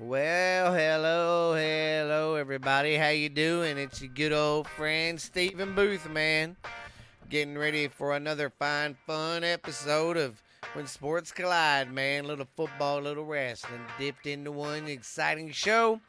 Well, 0.00 0.74
hello, 0.74 1.54
hello, 1.54 2.34
everybody. 2.34 2.96
How 2.96 3.10
you 3.10 3.28
doing? 3.28 3.78
It's 3.78 4.02
your 4.02 4.10
good 4.12 4.32
old 4.32 4.66
friend 4.66 5.20
Stephen 5.20 5.76
Booth, 5.76 6.10
man. 6.10 6.56
Getting 7.30 7.56
ready 7.56 7.86
for 7.86 8.12
another 8.12 8.50
fine, 8.50 8.96
fun 9.06 9.44
episode 9.44 10.16
of 10.16 10.42
When 10.72 10.88
Sports 10.88 11.30
Collide, 11.30 11.92
man. 11.92 12.24
Little 12.24 12.48
football, 12.56 13.02
little 13.02 13.24
wrestling, 13.24 13.82
dipped 13.96 14.26
into 14.26 14.50
one 14.50 14.88
exciting 14.88 15.52
show. 15.52 16.00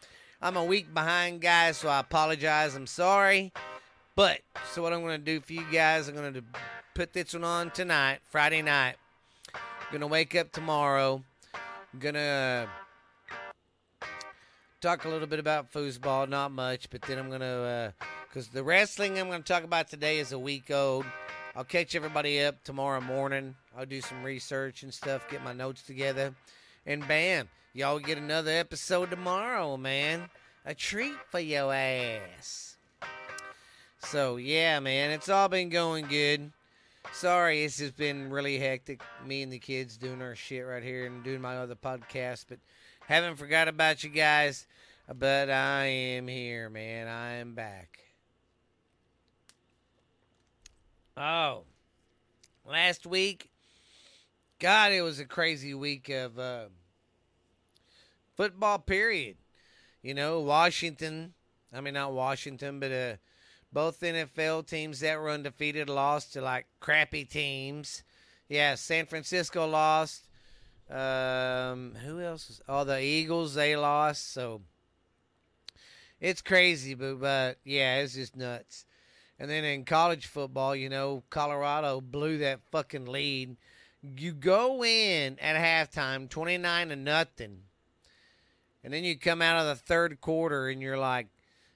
I'm 0.42 0.58
a 0.58 0.66
week 0.66 0.92
behind, 0.92 1.42
guys, 1.42 1.78
so 1.78 1.88
I 1.88 2.00
apologize. 2.00 2.74
I'm 2.74 2.88
sorry. 2.88 3.54
But, 4.16 4.40
so 4.74 4.82
what 4.82 4.94
I'm 4.94 5.02
going 5.02 5.20
to 5.20 5.24
do 5.24 5.42
for 5.42 5.54
you 5.54 5.66
guys, 5.72 6.08
I'm 6.08 6.16
going 6.16 6.34
to 6.34 6.44
put 6.96 7.14
this 7.14 7.36
one 7.36 7.44
on 7.44 7.70
tonight, 7.70 8.22
Friday 8.32 8.64
night. 8.64 8.96
to 10.02 10.08
wake 10.08 10.34
up 10.34 10.52
tomorrow. 10.52 11.24
to 12.16 12.68
talk 14.86 15.06
a 15.06 15.10
little 15.10 15.26
bit 15.26 15.40
about 15.40 15.74
foosball, 15.74 16.30
not 16.30 16.52
much, 16.52 16.92
but 16.92 17.02
then 17.02 17.18
I'm 17.18 17.32
to, 17.32 17.92
because 18.30 18.48
uh, 18.50 18.52
the 18.54 18.64
wrestling 18.64 19.18
I'm 19.18 19.32
to 19.32 19.40
talk 19.40 19.64
about 19.64 19.90
today 19.90 20.20
is 20.20 20.32
a 20.32 20.38
week 20.38 20.70
old. 20.70 21.06
I'll 21.56 21.64
catch 21.64 21.96
everybody 21.96 22.40
up 22.44 22.64
tomorrow 22.64 23.02
morning. 23.02 23.56
I'll 23.76 23.88
do 23.88 24.00
some 24.00 24.22
research 24.22 24.84
and 24.84 24.94
stuff, 24.94 25.28
get 25.28 25.44
my 25.44 25.54
notes 25.54 25.82
together, 25.82 26.36
and 26.86 27.08
bam, 27.08 27.50
y'all 27.74 27.98
get 27.98 28.20
another 28.20 28.52
episode 28.52 29.10
tomorrow, 29.10 29.76
man. 29.76 30.30
A 30.68 30.76
treat 30.76 31.16
for 31.32 31.40
your 31.40 31.74
ass. 31.74 32.78
So, 34.02 34.38
yeah, 34.38 34.80
man, 34.82 35.10
it's 35.10 35.30
all 35.30 35.50
been 35.50 35.70
going 35.70 36.06
good. 36.06 36.52
Sorry, 37.12 37.64
it's 37.64 37.78
just 37.78 37.98
been 37.98 38.30
really 38.30 38.60
hectic. 38.60 39.02
Me 39.26 39.42
and 39.42 39.52
the 39.52 39.58
kids 39.58 39.98
doing 39.98 40.22
our 40.22 40.36
shit 40.36 40.64
right 40.64 40.84
here 40.84 41.08
and 41.08 41.24
doing 41.24 41.42
my 41.42 41.58
other 41.58 41.76
podcast, 41.76 42.46
but 42.50 42.60
haven't 43.08 43.36
forgot 43.36 43.68
about 43.68 44.04
you 44.04 44.10
guys. 44.10 44.66
But 45.14 45.50
I 45.50 45.86
am 45.86 46.28
here, 46.28 46.70
man. 46.70 47.08
I 47.08 47.34
am 47.34 47.54
back. 47.54 48.00
Oh, 51.16 51.64
last 52.66 53.06
week, 53.06 53.50
God, 54.60 54.92
it 54.92 55.02
was 55.02 55.20
a 55.20 55.26
crazy 55.26 55.74
week 55.74 56.10
of 56.10 56.40
uh, 56.40 56.66
football. 58.36 58.80
Period. 58.80 59.38
You 60.02 60.14
know, 60.14 60.42
Washington. 60.42 61.34
I 61.74 61.82
mean, 61.82 61.94
not 61.94 62.14
Washington, 62.14 62.80
but 62.80 62.92
uh, 62.92 63.16
both 63.72 64.00
NFL 64.00 64.68
teams 64.68 65.00
that 65.02 65.20
were 65.20 65.30
undefeated 65.30 65.90
lost 65.90 66.34
to 66.34 66.42
like 66.42 66.66
crappy 66.80 67.26
teams. 67.26 68.04
Yeah, 68.50 68.76
San 68.76 69.06
Francisco 69.06 69.68
lost. 69.68 70.28
Um, 70.90 71.96
who 72.06 72.22
else? 72.22 72.48
Was, 72.48 72.62
oh, 72.68 72.84
the 72.84 73.02
Eagles 73.02 73.56
they 73.56 73.76
lost. 73.76 74.32
So 74.34 74.62
it's 76.22 76.42
crazy, 76.42 76.94
but 76.94 77.20
but 77.20 77.58
yeah, 77.64 77.98
it's 77.98 78.14
just 78.14 78.36
nuts. 78.36 78.86
And 79.40 79.50
then 79.50 79.64
in 79.66 79.84
college 79.84 80.28
football, 80.28 80.76
you 80.76 80.90
know, 80.90 81.24
Colorado 81.30 82.02
blew 82.02 82.38
that 82.38 82.62
fucking 82.72 83.06
lead. 83.06 83.58
You 84.02 84.34
go 84.34 84.84
in 84.84 85.40
at 85.40 85.92
halftime, 85.92 86.30
twenty 86.30 86.58
nine 86.58 86.90
to 86.90 86.96
nothing, 86.96 87.64
and 88.84 88.94
then 88.94 89.04
you 89.04 89.18
come 89.18 89.42
out 89.42 89.58
of 89.58 89.66
the 89.66 89.84
third 89.84 90.22
quarter 90.22 90.70
and 90.70 90.82
you're 90.82 90.98
like, 90.98 91.28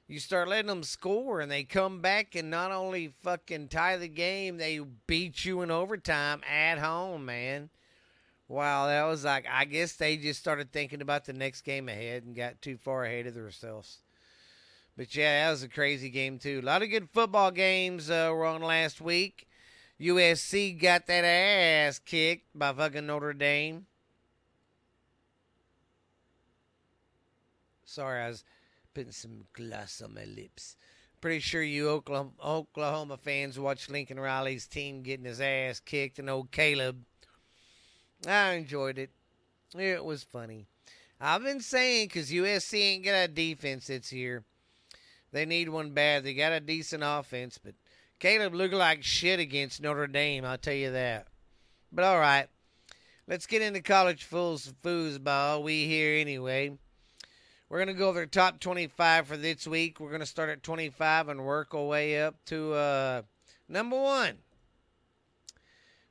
you 0.07 0.19
start 0.19 0.47
letting 0.47 0.67
them 0.67 0.83
score, 0.83 1.41
and 1.41 1.51
they 1.51 1.63
come 1.63 2.01
back 2.01 2.35
and 2.35 2.49
not 2.51 2.71
only 2.71 3.13
fucking 3.23 3.67
tie 3.67 3.97
the 3.97 4.07
game, 4.07 4.57
they 4.57 4.79
beat 5.07 5.43
you 5.45 5.61
in 5.61 5.71
overtime 5.71 6.41
at 6.47 6.77
home, 6.77 7.25
man. 7.25 7.69
Wow, 8.49 8.87
that 8.87 9.03
was 9.03 9.23
like 9.23 9.45
I 9.47 9.65
guess 9.65 9.93
they 9.93 10.17
just 10.17 10.39
started 10.39 10.71
thinking 10.71 11.01
about 11.01 11.23
the 11.25 11.33
next 11.33 11.61
game 11.61 11.87
ahead 11.87 12.23
and 12.23 12.35
got 12.35 12.63
too 12.63 12.77
far 12.77 13.05
ahead 13.05 13.27
of 13.27 13.35
themselves. 13.35 13.99
But 14.97 15.15
yeah, 15.15 15.45
that 15.45 15.51
was 15.51 15.61
a 15.61 15.69
crazy 15.69 16.09
game 16.09 16.39
too. 16.39 16.59
A 16.61 16.65
lot 16.65 16.81
of 16.81 16.89
good 16.89 17.09
football 17.11 17.51
games 17.51 18.09
uh, 18.09 18.31
were 18.33 18.47
on 18.47 18.63
last 18.63 19.01
week. 19.01 19.47
USC 20.01 20.81
got 20.81 21.05
that 21.05 21.23
ass 21.23 21.99
kicked 21.99 22.47
by 22.57 22.73
fucking 22.73 23.05
Notre 23.05 23.33
Dame. 23.33 23.85
Sorry, 27.85 28.21
I 28.23 28.29
was 28.29 28.43
putting 28.95 29.11
some 29.11 29.45
gloss 29.53 30.01
on 30.01 30.15
my 30.15 30.25
lips. 30.25 30.75
Pretty 31.21 31.39
sure 31.39 31.61
you 31.61 31.89
Oklahoma, 31.89 32.31
Oklahoma 32.43 33.17
fans 33.17 33.59
watched 33.59 33.91
Lincoln 33.91 34.19
Riley's 34.19 34.65
team 34.65 35.03
getting 35.03 35.25
his 35.25 35.39
ass 35.39 35.79
kicked 35.79 36.17
and 36.17 36.29
old 36.31 36.49
Caleb. 36.49 37.03
I 38.27 38.53
enjoyed 38.53 38.97
it. 38.97 39.11
It 39.77 40.03
was 40.03 40.23
funny. 40.23 40.65
I've 41.21 41.43
been 41.43 41.61
saying 41.61 42.07
because 42.07 42.31
USC 42.31 42.79
ain't 42.79 43.05
got 43.05 43.13
a 43.13 43.27
defense 43.27 43.87
this 43.87 44.11
year. 44.11 44.43
They 45.31 45.45
need 45.45 45.69
one 45.69 45.91
bad. 45.91 46.23
They 46.23 46.33
got 46.33 46.53
a 46.53 46.59
decent 46.59 47.03
offense, 47.05 47.59
but 47.63 47.75
Caleb 48.19 48.55
looked 48.55 48.73
like 48.73 49.03
shit 49.03 49.39
against 49.39 49.81
Notre 49.81 50.07
Dame. 50.07 50.45
I'll 50.45 50.57
tell 50.57 50.73
you 50.73 50.91
that. 50.91 51.27
But 51.91 52.05
all 52.05 52.19
right, 52.19 52.47
let's 53.27 53.45
get 53.45 53.61
into 53.61 53.81
college 53.81 54.23
fools 54.23 54.73
foosball. 54.83 55.63
We 55.63 55.85
here 55.85 56.19
anyway. 56.19 56.77
We're 57.69 57.79
gonna 57.79 57.93
go 57.93 58.09
over 58.09 58.21
the 58.21 58.27
top 58.27 58.59
25 58.59 59.27
for 59.27 59.37
this 59.37 59.67
week. 59.67 59.99
We're 59.99 60.11
gonna 60.11 60.25
start 60.25 60.49
at 60.49 60.63
25 60.63 61.29
and 61.29 61.45
work 61.45 61.75
our 61.75 61.85
way 61.85 62.21
up 62.21 62.35
to 62.45 62.73
uh, 62.73 63.21
number 63.67 63.99
one. 63.99 64.39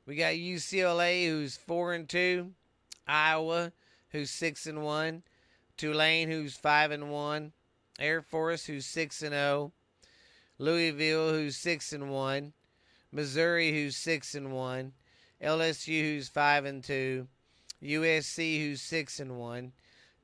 We 0.08 0.16
got 0.16 0.32
UCLA, 0.32 1.26
who's 1.26 1.58
four 1.58 1.92
and 1.92 2.08
two, 2.08 2.52
Iowa, 3.06 3.72
who's 4.08 4.30
six 4.30 4.64
and 4.66 4.82
one, 4.82 5.22
Tulane, 5.76 6.30
who's 6.30 6.56
five 6.56 6.92
and 6.92 7.10
one, 7.10 7.52
Air 8.00 8.22
Force, 8.22 8.64
who's 8.64 8.86
six 8.86 9.20
and 9.20 9.32
zero, 9.32 9.70
oh. 9.70 9.72
Louisville, 10.56 11.28
who's 11.34 11.58
six 11.58 11.92
and 11.92 12.08
one, 12.08 12.54
Missouri, 13.12 13.70
who's 13.70 13.98
six 13.98 14.34
and 14.34 14.50
one, 14.50 14.94
LSU, 15.42 16.00
who's 16.14 16.30
five 16.30 16.64
and 16.64 16.82
two, 16.82 17.28
USC, 17.82 18.60
who's 18.60 18.80
six 18.80 19.20
and 19.20 19.38
one, 19.38 19.72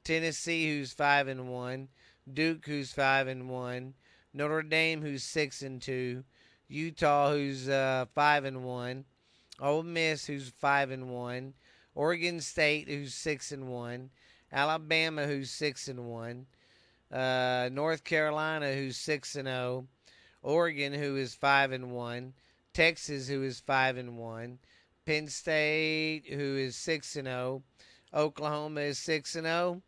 Tennessee, 0.02 0.66
who's 0.66 0.94
five 0.94 1.28
and 1.28 1.50
one, 1.50 1.88
Duke, 2.32 2.64
who's 2.64 2.94
five 2.94 3.28
and 3.28 3.50
one, 3.50 3.92
Notre 4.32 4.62
Dame, 4.62 5.02
who's 5.02 5.24
six 5.24 5.60
and 5.60 5.82
two, 5.82 6.24
Utah, 6.68 7.32
who's 7.32 7.68
uh, 7.68 8.06
five 8.14 8.46
and 8.46 8.64
one, 8.64 9.04
Ole 9.60 9.82
Miss, 9.82 10.26
who's 10.26 10.48
five 10.48 10.90
and 10.90 11.10
one, 11.10 11.54
Oregon 11.94 12.40
State, 12.40 12.88
who's 12.88 13.14
six 13.14 13.52
and 13.52 13.68
one, 13.68 14.10
Alabama, 14.52 15.26
who's 15.26 15.50
six 15.50 15.88
and 15.88 16.08
one, 16.08 16.46
uh, 17.12 17.68
North 17.72 18.02
Carolina, 18.04 18.74
who's 18.74 18.96
six 18.96 19.36
and 19.36 19.46
zero, 19.46 19.86
Oregon, 20.42 20.92
who 20.92 21.16
is 21.16 21.34
five 21.34 21.72
and 21.72 21.92
one, 21.92 22.34
Texas, 22.72 23.28
who 23.28 23.42
is 23.42 23.60
five 23.60 23.96
and 23.96 24.18
one, 24.18 24.58
Penn 25.06 25.28
State, 25.28 26.24
who 26.28 26.56
is 26.56 26.74
six 26.76 27.14
and 27.14 27.26
zero, 27.26 27.62
Oklahoma 28.12 28.80
is 28.80 28.98
six 28.98 29.36
and 29.36 29.46
zero, 29.46 29.82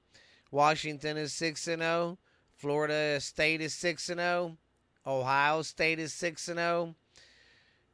Washington 0.52 1.16
is 1.16 1.32
six 1.32 1.66
and 1.66 1.82
zero, 1.82 2.18
Florida 2.54 3.20
State 3.20 3.60
is 3.60 3.74
six 3.74 4.08
and 4.08 4.20
zero, 4.20 4.56
Ohio 5.04 5.62
State 5.62 5.98
is 5.98 6.12
six 6.12 6.46
and 6.48 6.58
zero, 6.58 6.94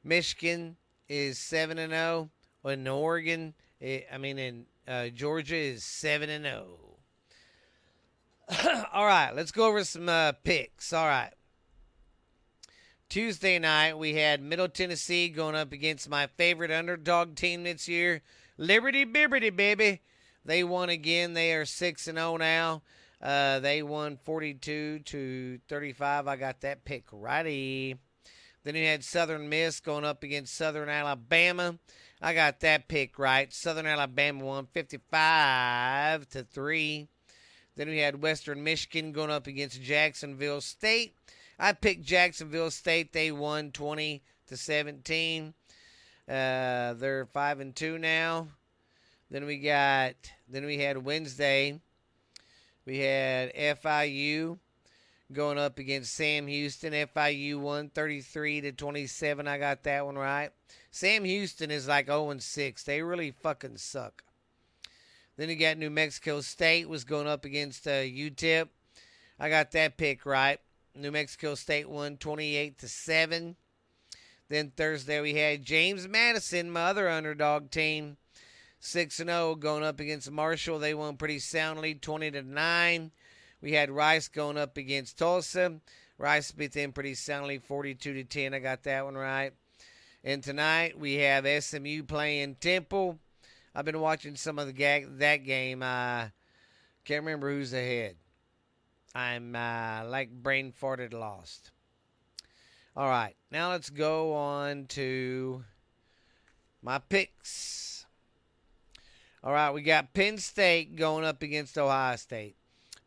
Michigan 0.05 0.77
is 1.09 1.39
seven 1.39 1.79
and 1.79 1.93
zero, 1.93 2.31
In 2.65 2.87
Oregon, 2.87 3.55
I 3.81 4.19
mean, 4.19 4.39
in 4.39 4.67
uh, 4.87 5.09
Georgia 5.09 5.57
is 5.57 5.85
seven 5.85 6.31
and 6.31 6.45
zero. 6.45 6.79
All 8.93 9.07
right, 9.07 9.33
let's 9.35 9.53
go 9.53 9.67
over 9.67 9.85
some 9.85 10.09
uh, 10.09 10.33
picks. 10.45 10.93
All 10.93 11.07
right. 11.07 11.33
Tuesday 13.09 13.59
night, 13.59 13.99
we 13.99 14.15
had 14.15 14.43
Middle 14.43 14.69
Tennessee 14.69 15.29
going 15.29 15.55
up 15.55 15.73
against 15.73 16.09
my 16.09 16.29
favorite 16.39 16.71
underdog 16.71 17.35
team 17.35 17.65
this 17.65 17.87
year, 17.87 18.23
Liberty 18.57 19.05
Bibberty, 19.05 19.55
baby. 19.55 20.01
They 20.45 20.65
won 20.65 20.89
again. 20.89 21.35
They 21.35 21.53
are 21.53 21.67
6 21.67 22.09
and 22.09 22.19
0 22.19 22.39
now. 22.39 22.83
Uh, 23.21 23.61
they 23.61 23.83
won 23.83 24.17
42 24.17 25.01
to 25.01 25.59
35. 25.69 26.27
I 26.27 26.37
got 26.37 26.63
that 26.63 26.85
pick 26.85 27.05
righty. 27.13 27.97
Then 28.65 28.77
you 28.77 28.87
had 28.87 29.03
Southern 29.05 29.49
Miss 29.49 29.81
going 29.81 30.05
up 30.05 30.23
against 30.23 30.57
Southern 30.57 30.89
Alabama. 30.89 31.79
I 32.21 32.35
got 32.35 32.61
that 32.61 32.87
pick 32.87 33.19
right. 33.19 33.53
Southern 33.53 33.87
Alabama 33.87 34.45
won 34.45 34.67
55 34.73 36.29
to 36.29 36.45
3. 36.45 37.09
Then 37.75 37.89
we 37.89 37.99
had 37.99 38.23
Western 38.23 38.63
Michigan 38.63 39.13
going 39.13 39.31
up 39.31 39.47
against 39.47 39.83
Jacksonville 39.83 40.61
State. 40.61 41.17
I 41.59 41.73
picked 41.73 42.05
Jacksonville 42.05 42.71
State. 42.71 43.13
They 43.13 43.33
won 43.33 43.73
20 43.73 44.23
to 44.47 44.57
17. 44.57 45.55
Uh, 46.29 46.95
they're 46.95 47.27
five 47.33 47.59
and 47.59 47.75
two 47.75 47.99
now. 47.99 48.49
Then 49.31 49.47
we 49.47 49.59
got. 49.59 50.15
Then 50.49 50.67
we 50.67 50.79
had 50.79 51.05
Wednesday. 51.05 51.81
We 52.85 52.99
had 52.99 53.55
FIU 53.55 54.59
going 55.33 55.59
up 55.59 55.79
against 55.79 56.15
Sam 56.15 56.47
Houston. 56.47 56.93
FIU 56.93 57.59
won 57.59 57.89
33 57.91 58.61
to 58.63 58.73
27. 58.73 59.49
I 59.49 59.59
got 59.59 59.83
that 59.85 60.07
one 60.07 60.17
right. 60.17 60.51
Sam 60.91 61.25
Houston 61.25 61.71
is 61.71 61.89
like 61.89 62.07
0 62.07 62.31
and 62.31 62.43
6. 62.43 62.83
They 62.85 63.03
really 63.03 63.31
fucking 63.31 63.79
suck. 63.79 64.23
Then 65.37 65.49
you 65.49 65.57
got 65.57 65.79
New 65.79 65.91
Mexico 65.91 66.41
State 66.41 66.89
was 66.89 67.05
going 67.05 67.27
up 67.27 67.45
against 67.45 67.87
uh, 67.87 67.91
UTEP. 67.91 68.69
I 69.41 69.49
got 69.49 69.73
that 69.73 69.97
pick 69.97 70.27
right. 70.27 70.61
New 70.95 71.11
Mexico 71.11 71.55
State 71.55 71.89
won 71.89 72.17
28 72.19 72.79
to 72.79 72.89
7. 72.89 73.57
Then 74.49 74.73
Thursday 74.77 75.21
we 75.21 75.35
had 75.35 75.65
James 75.65 76.07
Madison, 76.07 76.71
my 76.71 76.83
other 76.83 77.09
underdog 77.09 77.71
team, 77.71 78.19
6 78.81 79.21
and 79.21 79.31
0 79.31 79.55
going 79.55 79.83
up 79.83 79.99
against 79.99 80.31
Marshall. 80.31 80.79
They 80.79 80.93
won 80.93 81.17
pretty 81.17 81.39
soundly 81.39 81.95
20 81.95 82.33
to 82.33 82.43
9. 82.43 83.11
We 83.63 83.73
had 83.73 83.91
Rice 83.91 84.27
going 84.27 84.59
up 84.59 84.77
against 84.77 85.19
Tulsa. 85.19 85.81
Rice 86.19 86.51
beat 86.51 86.73
them 86.73 86.93
pretty 86.93 87.15
soundly 87.15 87.59
42 87.59 88.13
to 88.13 88.25
10. 88.25 88.55
I 88.55 88.59
got 88.59 88.83
that 88.83 89.05
one 89.05 89.15
right. 89.15 89.53
And 90.25 90.43
tonight 90.43 90.99
we 90.99 91.15
have 91.15 91.47
SMU 91.63 92.03
playing 92.03 92.57
Temple. 92.57 93.21
I've 93.75 93.85
been 93.85 94.01
watching 94.01 94.35
some 94.35 94.59
of 94.59 94.67
the 94.67 94.73
gag, 94.73 95.19
that 95.19 95.45
game. 95.45 95.83
I 95.83 96.23
uh, 96.23 96.29
can't 97.05 97.25
remember 97.25 97.51
who's 97.51 97.73
ahead. 97.73 98.17
I'm 99.15 99.55
uh, 99.55 100.05
like 100.07 100.31
brain 100.31 100.73
farted 100.73 101.13
lost. 101.13 101.71
All 102.97 103.09
right, 103.09 103.35
now 103.51 103.71
let's 103.71 103.91
go 103.91 104.35
on 104.35 104.87
to 104.89 105.65
my 106.83 106.99
picks. 106.99 108.05
All 109.43 109.53
right, 109.53 109.71
we 109.71 109.83
got 109.83 110.13
Penn 110.13 110.37
State 110.39 110.97
going 110.97 111.25
up 111.25 111.43
against 111.43 111.79
Ohio 111.79 112.17
State. 112.17 112.57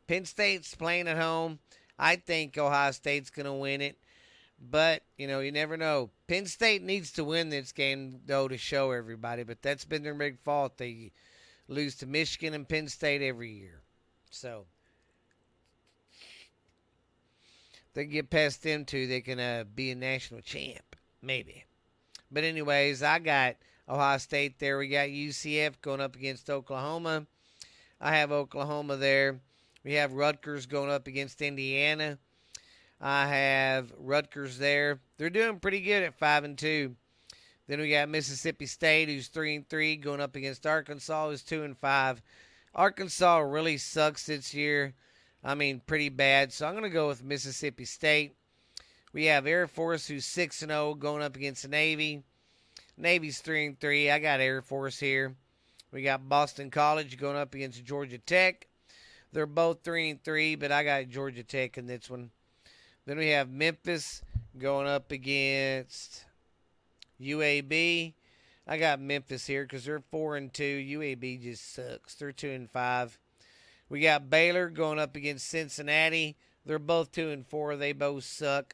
Penn 0.07 0.25
State's 0.25 0.75
playing 0.75 1.07
at 1.07 1.17
home. 1.17 1.59
I 1.97 2.17
think 2.17 2.57
Ohio 2.57 2.91
State's 2.91 3.29
going 3.29 3.45
to 3.45 3.53
win 3.53 3.81
it. 3.81 3.97
But, 4.59 5.03
you 5.17 5.27
know, 5.27 5.41
you 5.41 5.51
never 5.51 5.77
know. 5.77 6.11
Penn 6.27 6.45
State 6.45 6.81
needs 6.81 7.11
to 7.13 7.23
win 7.23 7.49
this 7.49 7.71
game, 7.71 8.21
though, 8.25 8.47
to 8.47 8.57
show 8.57 8.91
everybody. 8.91 9.43
But 9.43 9.61
that's 9.61 9.85
been 9.85 10.03
their 10.03 10.13
big 10.13 10.39
fault. 10.39 10.77
They 10.77 11.11
lose 11.67 11.95
to 11.97 12.05
Michigan 12.05 12.53
and 12.53 12.67
Penn 12.67 12.87
State 12.87 13.21
every 13.21 13.51
year. 13.51 13.81
So, 14.31 14.65
they 17.93 18.05
get 18.05 18.29
past 18.29 18.61
them 18.61 18.85
two, 18.85 19.07
they 19.07 19.21
can 19.21 19.39
uh, 19.39 19.63
be 19.73 19.91
a 19.91 19.95
national 19.95 20.41
champ, 20.41 20.95
maybe. 21.21 21.63
But 22.29 22.43
anyways, 22.43 23.01
I 23.01 23.19
got 23.19 23.55
Ohio 23.87 24.17
State 24.17 24.59
there. 24.59 24.77
We 24.77 24.89
got 24.89 25.07
UCF 25.07 25.81
going 25.81 26.01
up 26.01 26.15
against 26.15 26.49
Oklahoma. 26.49 27.25
I 28.01 28.17
have 28.17 28.31
Oklahoma 28.31 28.97
there. 28.97 29.39
We 29.85 29.93
have 29.93 30.13
Rutgers 30.13 30.65
going 30.65 30.89
up 30.89 31.05
against 31.05 31.43
Indiana. 31.43 32.17
I 32.99 33.27
have 33.27 33.93
Rutgers 33.99 34.57
there. 34.57 34.99
They're 35.19 35.29
doing 35.29 35.59
pretty 35.59 35.81
good 35.81 36.01
at 36.01 36.17
five 36.17 36.43
and 36.43 36.57
two. 36.57 36.95
Then 37.67 37.79
we 37.79 37.91
got 37.91 38.09
Mississippi 38.09 38.65
State, 38.65 39.09
who's 39.09 39.27
three 39.27 39.55
and 39.55 39.69
three, 39.69 39.95
going 39.95 40.21
up 40.21 40.35
against 40.35 40.65
Arkansas, 40.65 41.29
who's 41.29 41.43
two 41.43 41.61
and 41.61 41.77
five. 41.77 42.23
Arkansas 42.73 43.37
really 43.37 43.77
sucks 43.77 44.25
this 44.25 44.55
year. 44.55 44.95
I 45.43 45.53
mean, 45.53 45.81
pretty 45.85 46.09
bad. 46.09 46.51
So 46.51 46.65
I'm 46.65 46.73
going 46.73 46.83
to 46.83 46.89
go 46.89 47.07
with 47.07 47.23
Mississippi 47.23 47.85
State. 47.85 48.35
We 49.13 49.25
have 49.25 49.45
Air 49.45 49.67
Force, 49.67 50.07
who's 50.07 50.25
six 50.25 50.63
and 50.63 50.71
zero, 50.71 50.95
going 50.95 51.21
up 51.21 51.35
against 51.35 51.61
the 51.61 51.67
Navy. 51.67 52.23
Navy's 52.97 53.37
three 53.37 53.67
and 53.67 53.79
three. 53.79 54.09
I 54.09 54.17
got 54.17 54.39
Air 54.39 54.63
Force 54.63 54.99
here. 54.99 55.35
We 55.91 56.01
got 56.01 56.27
Boston 56.27 56.71
College 56.71 57.19
going 57.19 57.37
up 57.37 57.53
against 57.53 57.85
Georgia 57.85 58.17
Tech. 58.17 58.67
They're 59.35 59.45
both 59.45 59.83
three 59.83 60.11
and 60.11 60.23
three, 60.23 60.55
but 60.55 60.71
I 60.71 60.85
got 60.85 61.09
Georgia 61.09 61.43
Tech 61.43 61.77
in 61.77 61.87
this 61.87 62.09
one. 62.09 62.31
Then 63.05 63.17
we 63.17 63.31
have 63.31 63.49
Memphis 63.49 64.21
going 64.57 64.87
up 64.87 65.11
against 65.11 66.23
UAB. 67.19 68.13
I 68.65 68.77
got 68.77 69.01
Memphis 69.01 69.45
here 69.45 69.63
because 69.63 69.83
they're 69.83 70.01
four 70.09 70.37
and 70.37 70.53
two. 70.53 70.63
UAB 70.63 71.43
just 71.43 71.73
sucks. 71.73 72.15
They're 72.15 72.31
two 72.31 72.51
and 72.51 72.71
five. 72.71 73.19
We 73.89 73.99
got 73.99 74.29
Baylor 74.29 74.69
going 74.69 74.99
up 74.99 75.17
against 75.17 75.49
Cincinnati. 75.49 76.37
They're 76.65 76.79
both 76.79 77.11
two 77.11 77.31
and 77.31 77.45
four. 77.45 77.75
They 77.75 77.91
both 77.91 78.23
suck. 78.23 78.73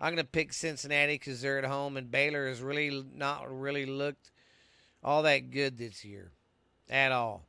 I'm 0.00 0.12
going 0.12 0.24
to 0.24 0.28
pick 0.28 0.52
Cincinnati 0.52 1.14
because 1.14 1.40
they're 1.40 1.58
at 1.58 1.64
home, 1.64 1.96
and 1.96 2.10
Baylor 2.10 2.48
has 2.48 2.60
really 2.60 3.06
not 3.14 3.44
really 3.48 3.86
looked 3.86 4.32
all 5.04 5.22
that 5.22 5.52
good 5.52 5.78
this 5.78 6.04
year 6.04 6.32
at 6.88 7.12
all. 7.12 7.46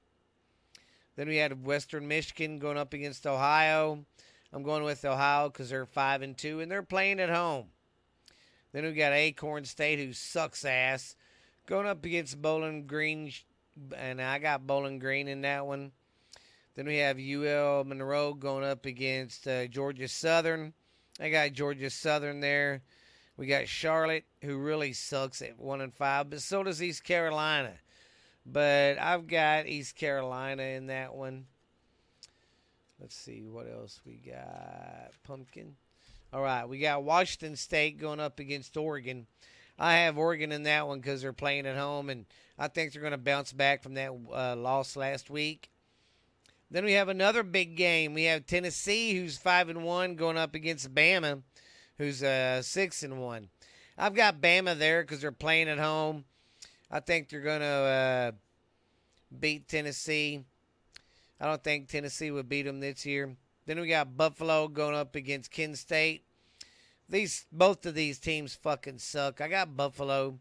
Then 1.21 1.27
we 1.27 1.38
had 1.38 1.63
Western 1.63 2.07
Michigan 2.07 2.57
going 2.57 2.79
up 2.79 2.94
against 2.94 3.27
Ohio. 3.27 4.03
I'm 4.51 4.63
going 4.63 4.81
with 4.81 5.06
Ohio 5.06 5.50
because 5.50 5.69
they're 5.69 5.85
five 5.85 6.23
and 6.23 6.35
two, 6.35 6.62
and 6.62 6.71
they're 6.71 6.81
playing 6.81 7.19
at 7.19 7.29
home. 7.29 7.68
Then 8.71 8.85
we 8.85 8.94
got 8.94 9.13
Acorn 9.13 9.65
State, 9.65 10.00
who 10.00 10.13
sucks 10.13 10.65
ass, 10.65 11.15
going 11.68 11.85
up 11.85 12.03
against 12.06 12.41
Bowling 12.41 12.88
Green, 12.88 13.31
and 13.95 14.19
I 14.19 14.39
got 14.39 14.65
Bowling 14.65 14.97
Green 14.97 15.27
in 15.27 15.41
that 15.41 15.68
one. 15.68 15.91
Then 16.73 16.88
we 16.88 16.97
have 16.97 17.19
UL 17.19 17.83
Monroe 17.83 18.33
going 18.33 18.63
up 18.63 18.88
against 18.88 19.47
uh, 19.47 19.68
Georgia 19.68 20.07
Southern. 20.07 20.73
I 21.19 21.29
got 21.29 21.53
Georgia 21.53 21.91
Southern 21.91 22.39
there. 22.39 22.81
We 23.38 23.45
got 23.45 23.68
Charlotte, 23.68 24.25
who 24.41 24.57
really 24.57 24.94
sucks 24.94 25.44
at 25.44 25.59
one 25.59 25.81
and 25.81 25.94
five, 25.94 26.31
but 26.31 26.41
so 26.41 26.63
does 26.63 26.81
East 26.81 27.03
Carolina. 27.03 27.73
But 28.46 28.98
I've 29.00 29.28
got 29.28 29.68
East 29.68 29.96
Carolina 29.96 30.64
in 30.64 30.88
that 30.88 31.14
one. 31.16 31.46
Let's 33.00 33.16
see 33.16 33.44
what 33.48 33.68
else 33.72 34.00
we 34.06 34.14
got. 34.14 35.12
Pumpkin. 35.24 35.76
All 36.34 36.42
right, 36.42 36.66
we 36.66 36.80
got 36.80 37.04
Washington 37.04 37.56
State 37.56 38.00
going 38.00 38.20
up 38.20 38.40
against 38.40 38.78
Oregon. 38.78 39.28
I 39.78 39.98
have 39.98 40.18
Oregon 40.18 40.52
in 40.52 40.64
that 40.64 40.88
one 40.88 41.00
because 41.00 41.22
they're 41.22 41.34
playing 41.34 41.66
at 41.66 41.78
home, 41.78 42.10
and 42.10 42.26
I 42.58 42.68
think 42.68 42.94
they're 42.94 43.02
going 43.02 43.12
to 43.12 43.18
bounce 43.18 43.52
back 43.52 43.82
from 43.82 43.96
that 43.96 44.12
uh, 44.32 44.56
loss 44.56 44.96
last 44.96 45.30
week. 45.30 45.72
Then 46.70 46.86
we 46.86 46.94
have 46.94 47.10
another 47.10 47.44
big 47.44 47.76
game. 47.76 48.14
We 48.14 48.26
have 48.26 48.46
Tennessee, 48.46 49.14
who's 49.14 49.38
five 49.38 49.68
and 49.68 49.84
one, 49.84 50.16
going 50.16 50.38
up 50.38 50.56
against 50.56 50.94
Bama, 50.94 51.42
who's 51.98 52.24
uh, 52.24 52.62
six 52.62 53.04
and 53.04 53.20
one. 53.20 53.50
I've 53.98 54.14
got 54.14 54.40
Bama 54.40 54.78
there 54.78 55.02
because 55.02 55.20
they're 55.20 55.32
playing 55.34 55.68
at 55.68 55.80
home. 55.80 56.24
I 56.92 57.00
think 57.00 57.30
they're 57.30 57.40
going 57.40 57.62
to 57.62 57.66
uh, 57.66 58.32
beat 59.40 59.68
Tennessee. 59.70 60.44
I 61.40 61.46
don't 61.46 61.64
think 61.64 61.88
Tennessee 61.88 62.32
would 62.32 62.50
beat 62.50 62.64
them 62.64 62.82
this 62.82 63.06
year. 63.06 63.36
Then 63.66 63.80
we 63.80 63.88
got 63.88 64.18
Buffalo 64.18 64.68
going 64.68 64.96
up 64.96 65.16
against 65.16 65.52
Kent 65.52 65.78
State. 65.78 66.24
These 67.08 67.46
both 67.52 67.86
of 67.86 67.96
these 67.96 68.20
teams 68.20 68.56
fucking 68.56 69.00
suck. 69.00 69.42
I 69.42 69.48
got 69.48 69.76
Buffalo. 69.78 70.40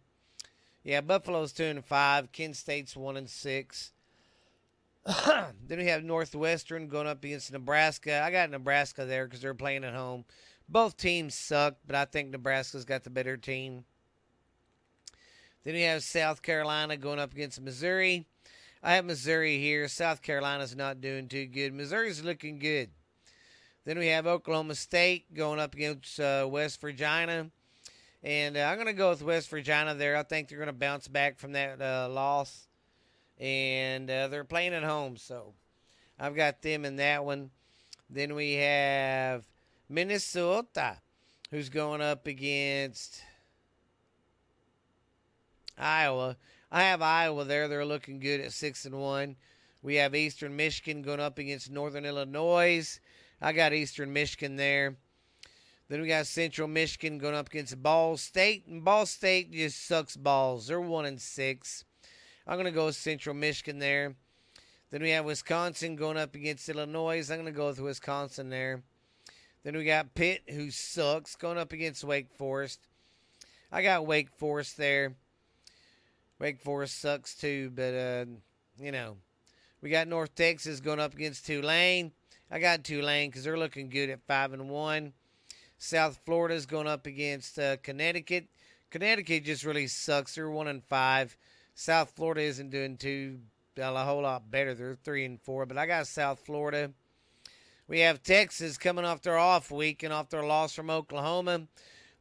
Yeah, 0.82 1.00
Buffalo's 1.00 1.52
two 1.52 1.64
and 1.64 1.85
five. 1.85 2.32
Kent 2.32 2.56
State's 2.56 2.97
one 2.97 3.17
and 3.17 3.31
six. 3.31 3.93
then 5.06 5.79
we 5.79 5.87
have 5.87 6.05
Northwestern 6.05 6.88
going 6.88 7.06
up 7.06 7.25
against 7.25 7.52
Nebraska. 7.52 8.23
I 8.23 8.30
got 8.30 8.50
Nebraska 8.50 9.04
there 9.04 9.25
because 9.25 9.40
they're 9.40 9.54
playing 9.54 9.85
at 9.85 9.95
home. 9.95 10.25
Both 10.69 10.97
teams 10.97 11.35
suck, 11.35 11.76
but 11.87 11.97
I 11.97 12.04
think 12.04 12.30
Nebraska's 12.30 12.85
got 12.85 13.04
the 13.04 13.11
better 13.11 13.37
team. 13.37 13.85
Then 15.64 15.75
we 15.75 15.83
have 15.83 16.02
South 16.02 16.43
Carolina 16.43 16.97
going 16.97 17.19
up 17.19 17.33
against 17.33 17.61
Missouri. 17.61 18.26
I 18.83 18.95
have 18.95 19.05
Missouri 19.05 19.59
here. 19.59 19.88
South 19.88 20.23
Carolina's 20.23 20.75
not 20.75 21.00
doing 21.00 21.29
too 21.29 21.47
good. 21.47 21.75
Missouri's 21.75 22.25
looking 22.25 22.59
good. 22.59 22.90
Then 23.85 23.99
we 23.99 24.07
have 24.09 24.26
Oklahoma 24.26 24.75
State 24.75 25.35
going 25.35 25.61
up 25.61 25.75
against 25.75 26.19
uh, 26.19 26.47
West 26.50 26.81
Virginia. 26.81 27.50
And 28.23 28.57
uh, 28.57 28.61
I'm 28.61 28.76
going 28.76 28.87
to 28.87 28.93
go 28.93 29.11
with 29.11 29.23
West 29.23 29.50
Virginia 29.50 29.95
there. 29.95 30.17
I 30.17 30.23
think 30.23 30.49
they're 30.49 30.59
going 30.59 30.67
to 30.67 30.73
bounce 30.73 31.09
back 31.09 31.38
from 31.38 31.52
that 31.52 31.81
uh, 31.81 32.09
loss 32.11 32.69
and 33.38 34.11
uh, 34.11 34.29
they're 34.29 34.45
playing 34.45 34.75
at 34.75 34.85
home. 34.85 35.17
So 35.17 35.55
I've 36.19 36.37
got 36.37 36.62
them 36.62 36.85
in 36.85 36.97
that 36.97 37.25
one. 37.25 37.50
Then 38.09 38.35
we 38.35 38.55
have 38.55 39.47
Minnesota, 39.88 40.99
who's 41.50 41.69
going 41.69 42.00
up 42.00 42.26
against 42.26 43.23
Iowa. 45.80 46.37
I 46.70 46.82
have 46.82 47.02
Iowa 47.02 47.44
there. 47.44 47.66
They're 47.66 47.84
looking 47.84 48.20
good 48.20 48.40
at 48.40 48.52
six 48.52 48.84
and 48.84 49.00
one. 49.00 49.37
We 49.82 49.96
have 49.96 50.14
Eastern 50.14 50.54
Michigan 50.54 51.02
going 51.02 51.20
up 51.20 51.38
against 51.38 51.70
Northern 51.70 52.04
Illinois. 52.04 53.00
I 53.40 53.52
got 53.52 53.72
Eastern 53.72 54.12
Michigan 54.12 54.56
there. 54.56 54.96
Then 55.88 56.02
we 56.02 56.08
got 56.08 56.26
Central 56.26 56.68
Michigan 56.68 57.18
going 57.18 57.34
up 57.34 57.49
against 57.49 57.82
Ball 57.82 58.16
State, 58.16 58.66
and 58.68 58.84
Ball 58.84 59.06
State 59.06 59.50
just 59.50 59.87
sucks 59.88 60.16
balls. 60.16 60.68
They're 60.68 60.80
one 60.80 61.06
and 61.06 61.20
six. 61.20 61.84
I'm 62.46 62.54
going 62.54 62.66
to 62.66 62.70
go 62.70 62.87
with 62.87 62.96
Central 62.96 63.34
Michigan 63.34 63.80
there. 63.80 64.14
Then 64.90 65.02
we 65.02 65.10
have 65.10 65.25
Wisconsin 65.25 65.96
going 65.96 66.16
up 66.16 66.34
against 66.34 66.68
Illinois. 66.68 67.28
I'm 67.30 67.38
going 67.38 67.46
to 67.46 67.52
go 67.52 67.68
with 67.68 67.80
Wisconsin 67.80 68.50
there. 68.50 68.82
Then 69.64 69.76
we 69.76 69.84
got 69.84 70.14
Pitt, 70.14 70.42
who 70.49 70.70
sucks, 70.70 71.34
going 71.37 71.58
up 71.58 71.72
against 71.72 72.04
Wake 72.04 72.30
Forest. 72.32 72.80
I 73.72 73.82
got 73.82 74.06
Wake 74.06 74.30
Forest 74.30 74.76
there. 74.76 75.14
Wake 76.40 76.59
Forest 76.59 76.99
sucks 77.00 77.35
too, 77.35 77.70
but 77.75 77.94
uh, 77.94 78.25
you 78.82 78.90
know, 78.90 79.18
we 79.82 79.90
got 79.90 80.09
North 80.09 80.35
Texas 80.35 80.80
going 80.80 80.99
up 80.99 81.14
against 81.14 81.44
Tulane. 81.47 82.12
I 82.50 82.59
got 82.59 82.82
Tulane 82.82 83.28
because 83.28 83.44
they're 83.44 83.59
looking 83.59 83.90
good 83.90 84.09
at 84.09 84.26
five 84.26 84.54
and 84.54 84.70
one. 84.70 85.12
South 85.76 86.18
Florida's 86.25 86.64
going 86.64 86.87
up 86.87 87.06
against 87.06 87.59
uh, 87.59 87.76
Connecticut. 87.76 88.49
Connecticut 88.90 89.44
just 89.44 89.64
really 89.64 89.87
sucks. 89.87 90.35
They're 90.35 90.50
one 90.50 90.66
and 90.66 90.82
five. 90.82 91.37
South 91.75 92.11
Florida 92.16 92.40
isn't 92.40 92.70
doing 92.70 92.97
too 92.97 93.40
well—a 93.76 94.04
whole 94.04 94.23
lot 94.23 94.50
better. 94.50 94.75
They're 94.75 94.97
three 95.04 95.26
and 95.26 95.40
four, 95.40 95.66
but 95.66 95.76
I 95.76 95.87
got 95.87 96.06
South 96.06 96.40
Florida. 96.40 96.90
We 97.87 98.00
have 98.00 98.23
Texas 98.23 98.78
coming 98.78 99.04
off 99.04 99.23
their 99.23 99.38
off 99.38 99.70
week 99.70 100.02
and 100.02 100.12
off 100.12 100.30
their 100.30 100.44
loss 100.44 100.75
from 100.75 100.90
Oklahoma. 100.90 101.66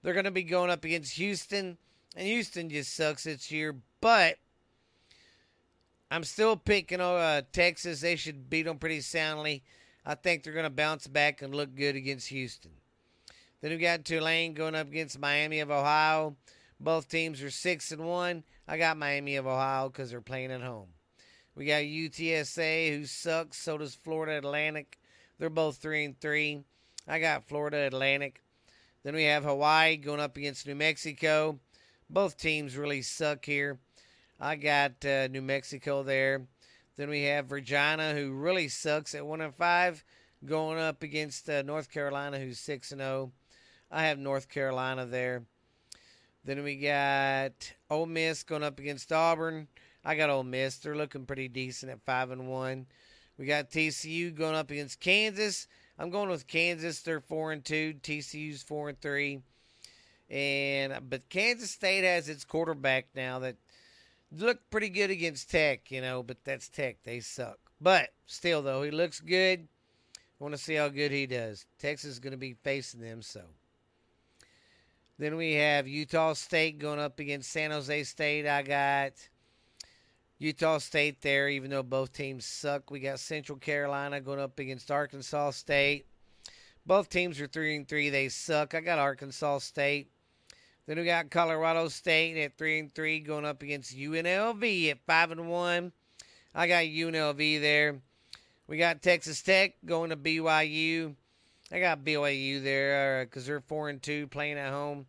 They're 0.01 0.13
going 0.13 0.25
to 0.25 0.31
be 0.31 0.43
going 0.43 0.69
up 0.69 0.83
against 0.83 1.13
Houston, 1.13 1.77
and 2.19 2.27
Houston 2.27 2.69
just 2.69 2.93
sucks 2.93 3.23
this 3.23 3.49
year. 3.49 3.73
But 4.01 4.35
I'm 6.11 6.25
still 6.25 6.57
picking 6.57 6.99
uh, 6.99 7.43
Texas. 7.53 8.01
They 8.01 8.17
should 8.17 8.49
beat 8.49 8.63
them 8.63 8.77
pretty 8.77 8.99
soundly. 8.99 9.63
I 10.05 10.15
think 10.15 10.43
they're 10.43 10.53
going 10.53 10.65
to 10.65 10.69
bounce 10.69 11.07
back 11.07 11.41
and 11.41 11.55
look 11.55 11.73
good 11.75 11.95
against 11.95 12.27
Houston. 12.27 12.71
Then 13.61 13.71
we 13.71 13.77
got 13.77 14.03
Tulane 14.03 14.53
going 14.53 14.75
up 14.75 14.87
against 14.89 15.17
Miami 15.17 15.61
of 15.61 15.71
Ohio. 15.71 16.35
Both 16.77 17.07
teams 17.07 17.41
are 17.41 17.49
six 17.49 17.93
and 17.93 18.05
one. 18.05 18.43
I 18.67 18.77
got 18.77 18.97
Miami 18.97 19.37
of 19.37 19.47
Ohio 19.47 19.87
because 19.87 20.11
they're 20.11 20.19
playing 20.19 20.51
at 20.51 20.61
home. 20.61 20.87
We 21.55 21.65
got 21.65 21.83
UTSA 21.83 22.97
who 22.97 23.05
sucks. 23.05 23.57
So 23.57 23.77
does 23.77 23.95
Florida 23.95 24.37
Atlantic. 24.37 24.99
They're 25.37 25.49
both 25.49 25.77
three 25.77 26.03
and 26.03 26.19
three. 26.19 26.63
I 27.07 27.19
got 27.19 27.47
Florida 27.47 27.87
Atlantic. 27.87 28.41
Then 29.03 29.15
we 29.15 29.23
have 29.23 29.45
Hawaii 29.45 29.95
going 29.95 30.19
up 30.19 30.35
against 30.35 30.67
New 30.67 30.75
Mexico. 30.75 31.59
Both 32.09 32.37
teams 32.37 32.75
really 32.75 33.01
suck 33.01 33.45
here. 33.45 33.79
I 34.39 34.55
got 34.55 35.05
uh, 35.05 35.27
New 35.27 35.41
Mexico 35.41 36.01
there. 36.01 36.47
Then 36.97 37.09
we 37.09 37.23
have 37.23 37.45
Virginia, 37.45 38.13
who 38.13 38.31
really 38.31 38.67
sucks 38.67 39.13
at 39.13 39.25
one 39.25 39.41
and 39.41 39.53
five, 39.53 40.03
going 40.43 40.79
up 40.79 41.03
against 41.03 41.49
uh, 41.49 41.61
North 41.61 41.91
Carolina, 41.91 42.39
who's 42.39 42.59
six 42.59 42.91
and 42.91 43.01
zero. 43.01 43.31
I 43.91 44.05
have 44.05 44.17
North 44.17 44.49
Carolina 44.49 45.05
there. 45.05 45.43
Then 46.43 46.63
we 46.63 46.77
got 46.77 47.73
Ole 47.89 48.05
Miss 48.05 48.43
going 48.43 48.63
up 48.63 48.79
against 48.79 49.11
Auburn. 49.11 49.67
I 50.03 50.15
got 50.15 50.29
Ole 50.29 50.43
Miss. 50.43 50.77
They're 50.77 50.95
looking 50.95 51.25
pretty 51.25 51.47
decent 51.47 51.91
at 51.91 52.01
five 52.05 52.31
and 52.31 52.47
one. 52.47 52.87
We 53.37 53.45
got 53.45 53.69
TCU 53.69 54.33
going 54.33 54.55
up 54.55 54.71
against 54.71 54.99
Kansas. 54.99 55.67
I'm 55.97 56.09
going 56.09 56.29
with 56.29 56.47
Kansas. 56.47 57.01
They're 57.01 57.19
four 57.19 57.51
and 57.51 57.63
two. 57.63 57.93
TCU's 58.01 58.63
four 58.63 58.89
and 58.89 58.99
three. 58.99 59.41
And 60.29 61.09
but 61.09 61.27
Kansas 61.29 61.71
State 61.71 62.03
has 62.03 62.29
its 62.29 62.45
quarterback 62.45 63.07
now 63.15 63.39
that 63.39 63.55
looked 64.31 64.69
pretty 64.69 64.89
good 64.89 65.09
against 65.09 65.49
Tech, 65.49 65.91
you 65.91 66.01
know, 66.01 66.21
but 66.21 66.37
that's 66.43 66.69
Tech. 66.69 66.97
They 67.03 67.19
suck. 67.19 67.57
But 67.81 68.09
still 68.27 68.61
though, 68.61 68.83
he 68.83 68.91
looks 68.91 69.19
good. 69.19 69.67
I 70.39 70.43
want 70.43 70.53
to 70.53 70.61
see 70.61 70.75
how 70.75 70.87
good 70.89 71.11
he 71.11 71.25
does. 71.25 71.65
Texas 71.79 72.11
is 72.11 72.19
going 72.19 72.31
to 72.31 72.37
be 72.37 72.55
facing 72.63 73.01
them, 73.01 73.21
so. 73.21 73.41
Then 75.17 75.35
we 75.35 75.53
have 75.55 75.85
Utah 75.85 76.31
State 76.31 76.79
going 76.79 76.99
up 76.99 77.19
against 77.19 77.51
San 77.51 77.71
Jose 77.71 78.03
State. 78.05 78.47
I 78.47 78.61
got 78.61 79.11
Utah 80.37 80.77
State 80.77 81.21
there, 81.21 81.49
even 81.49 81.69
though 81.69 81.83
both 81.83 82.13
teams 82.13 82.45
suck. 82.45 82.89
We 82.89 83.01
got 83.01 83.19
Central 83.19 83.57
Carolina 83.57 84.21
going 84.21 84.39
up 84.39 84.57
against 84.59 84.89
Arkansas 84.89 85.51
State. 85.51 86.05
Both 86.85 87.09
teams 87.09 87.41
are 87.41 87.47
three 87.47 87.75
and 87.75 87.85
three. 87.85 88.09
They 88.09 88.29
suck. 88.29 88.73
I 88.73 88.79
got 88.79 88.97
Arkansas 88.97 89.57
State. 89.59 90.09
Then 90.89 90.97
we 90.97 91.05
got 91.05 91.29
Colorado 91.29 91.87
State 91.87 92.35
at 92.43 92.57
three 92.57 92.79
and 92.79 92.91
three 92.91 93.19
going 93.19 93.45
up 93.45 93.61
against 93.61 93.95
UNLV 93.95 94.89
at 94.89 94.97
five 95.05 95.29
and 95.29 95.47
one. 95.47 95.91
I 96.55 96.65
got 96.65 96.85
UNLV 96.85 97.61
there. 97.61 98.01
We 98.65 98.79
got 98.79 99.03
Texas 99.03 99.43
Tech 99.43 99.75
going 99.85 100.09
to 100.09 100.17
BYU. 100.17 101.13
I 101.71 101.79
got 101.79 102.03
BYU 102.03 102.63
there 102.63 103.23
because 103.23 103.43
uh, 103.43 103.45
they're 103.45 103.59
four 103.59 103.89
and 103.89 104.01
two 104.01 104.25
playing 104.25 104.57
at 104.57 104.71
home. 104.71 105.05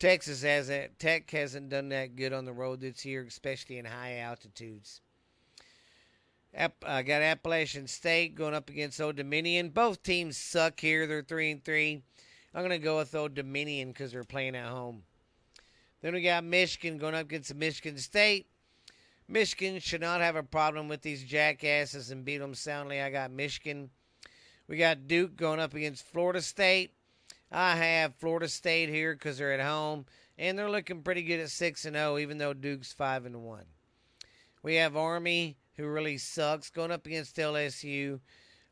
Texas 0.00 0.42
hasn't 0.42 0.98
Tech 0.98 1.30
hasn't 1.30 1.68
done 1.68 1.90
that 1.90 2.16
good 2.16 2.32
on 2.32 2.44
the 2.44 2.52
road 2.52 2.80
this 2.80 3.04
year, 3.04 3.24
especially 3.24 3.78
in 3.78 3.84
high 3.84 4.18
altitudes. 4.18 5.00
I 6.58 6.72
uh, 6.84 7.02
got 7.02 7.22
Appalachian 7.22 7.86
State 7.86 8.34
going 8.34 8.54
up 8.54 8.68
against 8.68 9.00
Old 9.00 9.14
Dominion. 9.14 9.68
Both 9.68 10.02
teams 10.02 10.36
suck 10.36 10.80
here. 10.80 11.06
They're 11.06 11.22
three 11.22 11.52
and 11.52 11.64
three. 11.64 12.02
I'm 12.54 12.62
gonna 12.62 12.78
go 12.78 12.98
with 12.98 13.14
Old 13.14 13.34
Dominion 13.34 13.88
because 13.88 14.12
they're 14.12 14.22
playing 14.22 14.54
at 14.54 14.68
home. 14.68 15.02
Then 16.02 16.14
we 16.14 16.22
got 16.22 16.44
Michigan 16.44 16.98
going 16.98 17.14
up 17.14 17.22
against 17.22 17.52
Michigan 17.54 17.98
State. 17.98 18.46
Michigan 19.26 19.80
should 19.80 20.02
not 20.02 20.20
have 20.20 20.36
a 20.36 20.42
problem 20.42 20.86
with 20.86 21.02
these 21.02 21.24
jackasses 21.24 22.10
and 22.10 22.24
beat 22.24 22.38
them 22.38 22.54
soundly. 22.54 23.00
I 23.00 23.10
got 23.10 23.32
Michigan. 23.32 23.90
We 24.68 24.76
got 24.76 25.08
Duke 25.08 25.34
going 25.34 25.58
up 25.58 25.74
against 25.74 26.06
Florida 26.06 26.40
State. 26.40 26.92
I 27.50 27.74
have 27.74 28.14
Florida 28.14 28.48
State 28.48 28.88
here 28.88 29.14
because 29.14 29.38
they're 29.38 29.52
at 29.52 29.60
home 29.60 30.06
and 30.38 30.56
they're 30.56 30.70
looking 30.70 31.02
pretty 31.02 31.22
good 31.22 31.40
at 31.40 31.50
six 31.50 31.84
and 31.84 31.96
zero, 31.96 32.14
oh, 32.14 32.18
even 32.18 32.38
though 32.38 32.52
Duke's 32.52 32.92
five 32.92 33.26
and 33.26 33.42
one. 33.42 33.64
We 34.62 34.76
have 34.76 34.96
Army, 34.96 35.56
who 35.76 35.86
really 35.86 36.18
sucks, 36.18 36.70
going 36.70 36.92
up 36.92 37.06
against 37.06 37.36
LSU. 37.36 38.20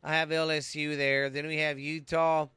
I 0.04 0.14
have 0.14 0.28
LSU 0.28 0.96
there. 0.96 1.30
Then 1.30 1.46
we 1.46 1.58
have 1.58 1.78
Utah 1.78 2.48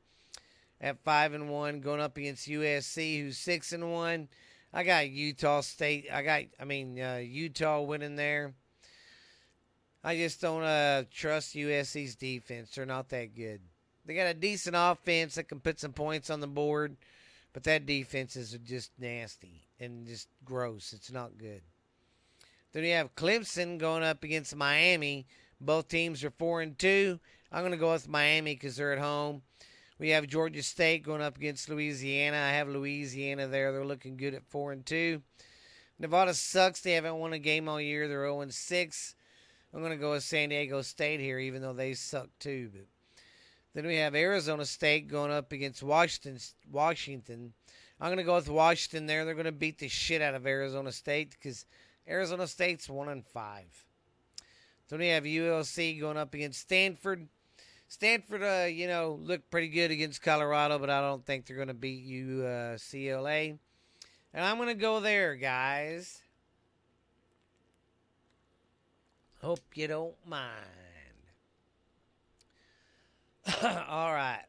at 0.82 1.04
five 1.04 1.34
and 1.34 1.50
one, 1.50 1.80
going 1.80 2.02
up 2.02 2.18
against 2.18 2.48
USC, 2.48 3.22
who's 3.22 3.38
six 3.38 3.72
and 3.72 3.92
one. 3.92 4.28
I 4.74 4.84
got 4.84 5.10
Utah 5.10 5.62
State. 5.62 6.08
I 6.12 6.22
got, 6.22 6.42
I 6.60 6.66
mean, 6.66 7.00
uh, 7.00 7.22
Utah 7.24 7.82
winning 7.82 8.16
there. 8.16 8.54
I 10.04 10.18
just 10.18 10.42
don't 10.42 10.64
uh, 10.64 11.04
trust 11.12 11.56
USC's 11.56 12.16
defense. 12.16 12.76
They're 12.76 12.86
not 12.86 13.10
that 13.10 13.36
good. 13.36 13.62
They 14.06 14.14
got 14.14 14.28
a 14.28 14.36
decent 14.36 14.76
offense 14.78 15.36
that 15.36 15.48
can 15.48 15.60
put 15.60 15.80
some 15.80 15.94
points 15.94 16.30
on 16.30 16.42
the 16.42 16.48
board, 16.48 16.96
but 17.54 17.64
that 17.64 17.88
defense 17.88 18.36
is 18.36 18.56
just 18.64 18.92
nasty 19.00 19.68
and 19.80 20.06
just 20.06 20.28
gross. 20.44 20.94
It's 20.94 21.12
not 21.12 21.38
good. 21.38 21.62
Then 22.72 22.84
you 22.84 22.92
have 22.92 23.16
Clemson 23.16 23.80
going 23.80 24.04
up 24.04 24.24
against 24.24 24.56
Miami. 24.56 25.26
Both 25.60 25.88
teams 25.88 26.24
are 26.24 26.32
four 26.32 26.62
and 26.62 26.78
two. 26.78 27.20
I'm 27.52 27.62
going 27.62 27.72
to 27.72 27.78
go 27.78 27.94
with 27.94 28.10
Miami 28.10 28.54
because 28.54 28.76
they're 28.76 28.94
at 28.94 29.00
home. 29.00 29.42
We 29.98 30.10
have 30.10 30.28
Georgia 30.28 30.62
State 30.62 31.04
going 31.04 31.22
up 31.22 31.38
against 31.38 31.70
Louisiana. 31.70 32.36
I 32.38 32.52
have 32.52 32.68
Louisiana 32.68 33.48
there. 33.48 33.72
They're 33.72 33.86
looking 33.86 34.18
good 34.18 34.34
at 34.34 34.46
four 34.46 34.74
and 34.74 34.86
two. 34.86 35.22
Nevada 35.98 36.34
sucks. 36.34 36.82
They 36.82 36.94
haven't 36.94 37.18
won 37.18 37.32
a 37.32 37.40
game 37.40 37.70
all 37.70 37.80
year. 37.80 38.08
They're 38.08 38.26
0 38.26 38.42
and 38.42 38.54
six. 38.54 39.16
I'm 39.74 39.80
going 39.80 39.94
to 39.94 39.98
go 39.98 40.12
with 40.12 40.24
San 40.24 40.50
Diego 40.50 40.82
State 40.82 41.22
here, 41.22 41.40
even 41.40 41.62
though 41.62 41.74
they 41.74 41.94
suck 41.94 42.28
too. 42.40 42.70
But 42.74 42.84
then 43.74 43.88
we 43.88 43.96
have 43.98 44.16
Arizona 44.16 44.66
State 44.66 45.08
going 45.08 45.32
up 45.32 45.54
against 45.54 45.82
Washington. 45.82 46.40
Washington. 46.70 47.54
I'm 48.00 48.08
going 48.08 48.18
to 48.18 48.24
go 48.24 48.36
with 48.36 48.50
Washington 48.50 49.06
there. 49.06 49.24
They're 49.24 49.34
going 49.34 49.46
to 49.46 49.54
beat 49.54 49.80
the 49.80 49.88
shit 49.88 50.22
out 50.22 50.36
of 50.36 50.46
Arizona 50.46 50.92
State 50.92 51.32
because 51.32 51.66
Arizona 52.08 52.48
State's 52.48 52.90
one 52.90 53.08
and 53.08 53.26
five. 53.26 53.86
Then 54.90 55.00
we 55.00 55.08
have 55.08 55.24
ULC 55.24 56.00
going 56.00 56.18
up 56.18 56.34
against 56.34 56.60
Stanford. 56.60 57.28
Stanford, 57.88 58.44
uh, 58.44 58.66
you 58.66 58.88
know, 58.88 59.20
looked 59.22 59.50
pretty 59.50 59.70
good 59.70 59.92
against 59.92 60.22
Colorado, 60.22 60.80
but 60.80 60.90
I 60.90 61.02
don't 61.02 61.26
think 61.26 61.46
they're 61.46 61.56
going 61.56 61.68
to 61.70 61.74
beat 61.74 62.08
UCLA. 62.08 63.54
Uh, 63.54 63.58
and 64.34 64.46
I'm 64.46 64.58
going 64.58 64.70
to 64.70 64.74
go 64.74 65.00
there, 65.00 65.36
guys. 65.36 66.22
Hope 69.42 69.62
you 69.76 69.88
don't 69.88 70.16
mind. 70.28 70.52
All 73.64 74.12
right. 74.12 74.44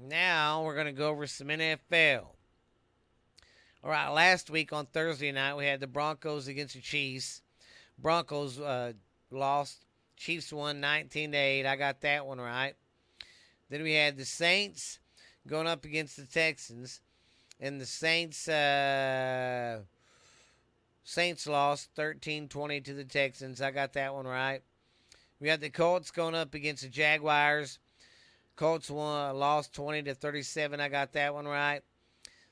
Now 0.00 0.62
we're 0.62 0.74
going 0.74 0.86
to 0.86 0.92
go 0.92 1.08
over 1.08 1.26
some 1.26 1.48
NFL. 1.48 2.26
All 3.82 3.90
right, 3.90 4.08
last 4.08 4.50
week 4.50 4.72
on 4.72 4.86
Thursday 4.86 5.32
night, 5.32 5.54
we 5.54 5.64
had 5.64 5.80
the 5.80 5.86
Broncos 5.86 6.48
against 6.48 6.74
the 6.74 6.80
Chiefs. 6.80 7.42
Broncos 7.98 8.60
uh, 8.60 8.92
lost. 9.30 9.85
Chiefs 10.16 10.52
won 10.52 10.80
19 10.80 11.32
to 11.32 11.38
8. 11.38 11.66
I 11.66 11.76
got 11.76 12.00
that 12.00 12.26
one 12.26 12.40
right. 12.40 12.74
Then 13.68 13.82
we 13.82 13.94
had 13.94 14.16
the 14.16 14.24
Saints 14.24 14.98
going 15.46 15.66
up 15.66 15.84
against 15.84 16.16
the 16.16 16.26
Texans. 16.26 17.00
And 17.60 17.80
the 17.80 17.86
Saints 17.86 18.48
uh, 18.48 19.80
Saints 21.04 21.46
lost 21.46 21.94
13-20 21.96 22.84
to 22.84 22.94
the 22.94 23.04
Texans. 23.04 23.62
I 23.62 23.70
got 23.70 23.92
that 23.94 24.14
one 24.14 24.26
right. 24.26 24.62
We 25.40 25.48
had 25.48 25.60
the 25.60 25.70
Colts 25.70 26.10
going 26.10 26.34
up 26.34 26.54
against 26.54 26.82
the 26.82 26.88
Jaguars. 26.88 27.78
Colts 28.56 28.90
won, 28.90 29.36
lost 29.38 29.72
20 29.74 30.02
to 30.04 30.14
37. 30.14 30.80
I 30.80 30.88
got 30.88 31.12
that 31.12 31.34
one 31.34 31.46
right. 31.46 31.82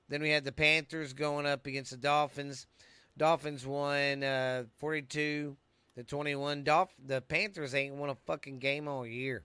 Then 0.08 0.22
we 0.22 0.30
had 0.30 0.44
the 0.44 0.52
Panthers 0.52 1.14
going 1.14 1.46
up 1.46 1.66
against 1.66 1.90
the 1.90 1.96
Dolphins. 1.96 2.66
Dolphins 3.16 3.66
won 3.66 4.22
uh, 4.22 4.64
42 4.76 5.56
to 5.94 6.04
21. 6.04 6.64
Dolph- 6.64 6.94
the 7.04 7.20
Panthers 7.20 7.74
ain't 7.74 7.94
won 7.94 8.10
a 8.10 8.14
fucking 8.26 8.58
game 8.58 8.88
all 8.88 9.06
year. 9.06 9.44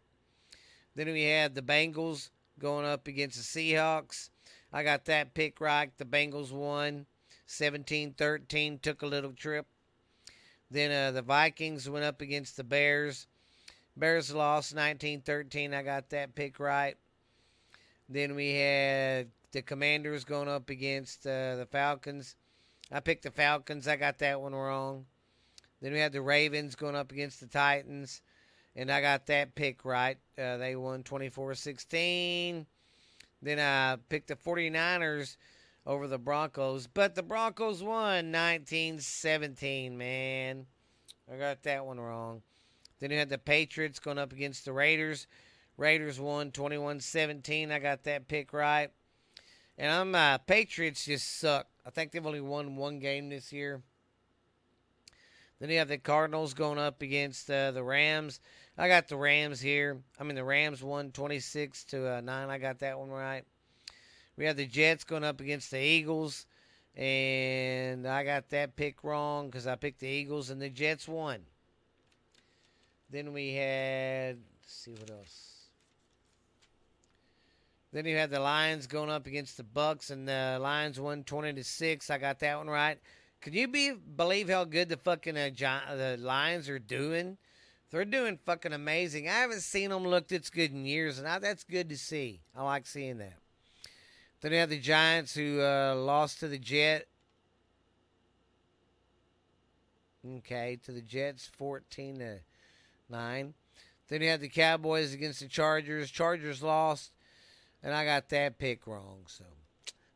Then 0.96 1.08
we 1.08 1.24
had 1.24 1.56
the 1.56 1.62
Bengals 1.62 2.29
going 2.58 2.86
up 2.86 3.08
against 3.08 3.38
the 3.38 3.74
Seahawks. 3.74 4.29
I 4.74 4.84
got 4.84 5.06
that 5.06 5.34
pick 5.34 5.62
right. 5.62 5.91
The 5.98 6.06
Bengals 6.06 6.51
won 6.51 7.06
17 7.46 8.13
13, 8.13 8.79
took 8.79 9.01
a 9.01 9.08
little 9.08 9.34
trip. 9.34 9.65
Then 10.70 10.91
uh, 10.91 11.12
the 11.12 11.22
Vikings 11.22 11.89
went 11.89 12.06
up 12.06 12.22
against 12.22 12.58
the 12.58 12.63
Bears. 12.63 13.27
Bears 13.98 14.34
lost 14.34 14.75
19 14.75 15.22
13. 15.22 15.74
I 15.74 15.82
got 15.82 16.10
that 16.10 16.36
pick 16.36 16.60
right. 16.60 16.96
Then 18.08 18.36
we 18.36 18.53
had 18.53 19.29
the 19.51 19.62
Commanders 19.62 20.24
going 20.24 20.48
up 20.48 20.70
against 20.70 21.25
uh, 21.25 21.56
the 21.56 21.68
Falcons. 21.72 22.36
I 22.91 23.00
picked 23.00 23.24
the 23.24 23.32
Falcons. 23.32 23.88
I 23.88 23.96
got 23.96 24.20
that 24.20 24.41
one 24.41 24.53
wrong. 24.53 25.06
Then 25.81 25.93
we 25.93 26.00
had 26.00 26.12
the 26.12 26.21
Ravens 26.21 26.75
going 26.75 26.95
up 26.95 27.12
against 27.12 27.39
the 27.39 27.48
Titans, 27.48 28.21
and 28.75 28.91
I 28.91 29.01
got 29.01 29.27
that 29.27 29.55
pick 29.55 29.86
right. 29.86 30.17
Uh, 30.38 30.57
they 30.57 30.75
won 30.75 31.03
24 31.03 31.55
16. 31.55 32.65
Then 33.41 33.59
I 33.59 33.98
picked 34.09 34.27
the 34.27 34.36
49ers 34.36 35.38
over 35.86 36.07
the 36.07 36.17
Broncos, 36.17 36.88
but 36.88 37.15
the 37.15 37.24
Broncos 37.24 37.81
won 37.81 38.31
19 38.31 39.00
17, 39.00 39.98
man. 39.98 40.65
I 41.31 41.38
got 41.38 41.63
that 41.63 41.86
one 41.86 42.00
wrong. 42.00 42.41
Then 43.00 43.12
you 43.12 43.17
had 43.17 43.29
the 43.29 43.38
Patriots 43.38 44.00
going 44.00 44.17
up 44.17 44.33
against 44.33 44.65
the 44.65 44.74
Raiders. 44.74 45.27
Raiders 45.77 46.19
won 46.19 46.51
21 46.51 47.00
17. 47.00 47.71
I 47.71 47.79
got 47.79 48.03
that 48.03 48.27
pick 48.27 48.51
right. 48.51 48.89
And 49.77 49.91
I'm 49.91 50.13
uh, 50.13 50.39
Patriots 50.39 51.05
just 51.05 51.39
suck. 51.39 51.67
I 51.86 51.89
think 51.89 52.12
they've 52.12 52.25
only 52.25 52.41
won 52.41 52.75
one 52.75 53.00
game 53.00 53.29
this 53.29 53.53
year. 53.53 53.81
Then 55.60 55.70
you 55.70 55.80
have 55.80 55.89
the 55.89 55.98
Cardinals 55.98 56.54
going 56.54 56.80
up 56.80 57.01
against 57.01 57.50
uh, 57.51 57.72
the 57.72 57.84
Rams. 57.84 58.39
I 58.78 58.88
got 58.88 59.10
the 59.10 59.18
Rams 59.18 59.60
here. 59.60 59.98
I 60.20 60.24
mean, 60.24 60.36
the 60.36 60.44
Rams 60.44 60.82
won 60.82 61.12
26 61.12 61.84
to 61.86 62.18
uh, 62.18 62.22
9. 62.22 62.50
I 62.50 62.58
got 62.58 62.80
that 62.80 62.98
one 62.98 63.10
right. 63.10 63.44
We 64.38 64.46
have 64.46 64.56
the 64.56 64.66
Jets 64.66 65.04
going 65.04 65.25
up 65.25 65.42
against 65.42 65.72
the 65.72 65.82
Eagles. 65.82 66.46
And 66.96 68.08
I 68.08 68.24
got 68.24 68.50
that 68.50 68.75
pick 68.75 69.04
wrong 69.04 69.48
because 69.48 69.68
I 69.68 69.75
picked 69.75 70.00
the 70.00 70.08
Eagles 70.08 70.50
and 70.50 70.62
the 70.62 70.70
Jets 70.70 71.08
won. 71.08 71.39
Then 73.10 73.34
we 73.34 73.54
had, 73.54 74.38
see 74.66 74.92
what 74.92 75.10
else. 75.10 75.50
Then 77.92 78.06
you 78.06 78.18
had 78.18 78.30
the 78.30 78.39
Lions 78.39 78.86
going 78.86 79.10
up 79.10 79.25
against 79.25 79.58
the 79.58 79.63
Bucks, 79.63 80.12
and 80.12 80.28
the 80.28 80.60
Lions 80.62 81.00
won 81.00 81.24
twenty 81.24 81.54
to 81.54 81.63
six. 81.63 82.12
I 82.12 82.20
got 82.20 82.39
that 82.39 82.58
one 82.58 82.70
right. 82.70 83.00
Can 83.41 83.53
you 83.53 83.67
be 83.67 83.91
believe 83.91 84.50
how 84.50 84.65
good 84.65 84.89
the 84.89 84.98
fucking 84.98 85.38
uh, 85.38 85.50
the 85.96 86.17
Lions 86.19 86.67
are 86.67 86.79
doing? 86.79 87.38
They're 87.89 88.05
doing 88.05 88.38
fucking 88.46 88.74
amazing. 88.74 89.27
I 89.27 89.34
haven't 89.34 89.62
seen 89.62 89.89
them 89.89 90.05
look 90.05 90.27
this 90.27 90.50
good 90.50 90.72
in 90.72 90.86
years, 90.86 91.17
and 91.17 91.27
I, 91.27 91.39
that's 91.39 91.63
good 91.63 91.89
to 91.89 91.98
see. 91.98 92.41
I 92.55 92.63
like 92.63 92.86
seeing 92.86 93.17
that. 93.17 93.38
Then 94.41 94.51
you 94.51 94.60
have 94.60 94.69
the 94.69 94.79
Giants 94.79 95.34
who 95.34 95.62
uh, 95.62 95.96
lost 95.96 96.39
to 96.41 96.48
the 96.48 96.60
Jet. 96.60 97.08
Okay, 100.38 100.77
to 100.84 100.91
the 100.91 101.01
Jets, 101.01 101.50
fourteen 101.58 102.19
to 102.19 102.39
nine. 103.10 103.53
Then 104.10 104.22
you 104.22 104.29
had 104.29 104.41
the 104.41 104.50
Cowboys 104.50 105.13
against 105.13 105.39
the 105.39 105.48
Chargers. 105.48 106.12
Chargers 106.12 106.62
lost, 106.62 107.12
and 107.81 107.93
I 107.93 108.03
got 108.05 108.29
that 108.29 108.60
pick 108.60 108.86
wrong. 108.86 109.22
So 109.27 109.46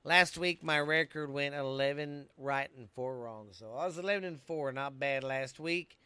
last 0.04 0.38
week 0.38 0.64
my 0.64 0.80
record 0.80 1.32
went 1.32 1.56
eleven 1.56 2.28
right 2.38 2.70
and 2.78 2.90
four 2.90 3.18
wrong. 3.18 3.48
So 3.52 3.74
I 3.76 3.86
was 3.86 3.98
eleven 3.98 4.24
and 4.24 4.42
four, 4.42 4.72
not 4.72 5.00
bad 5.00 5.24
last 5.24 5.60
week. 5.60 5.98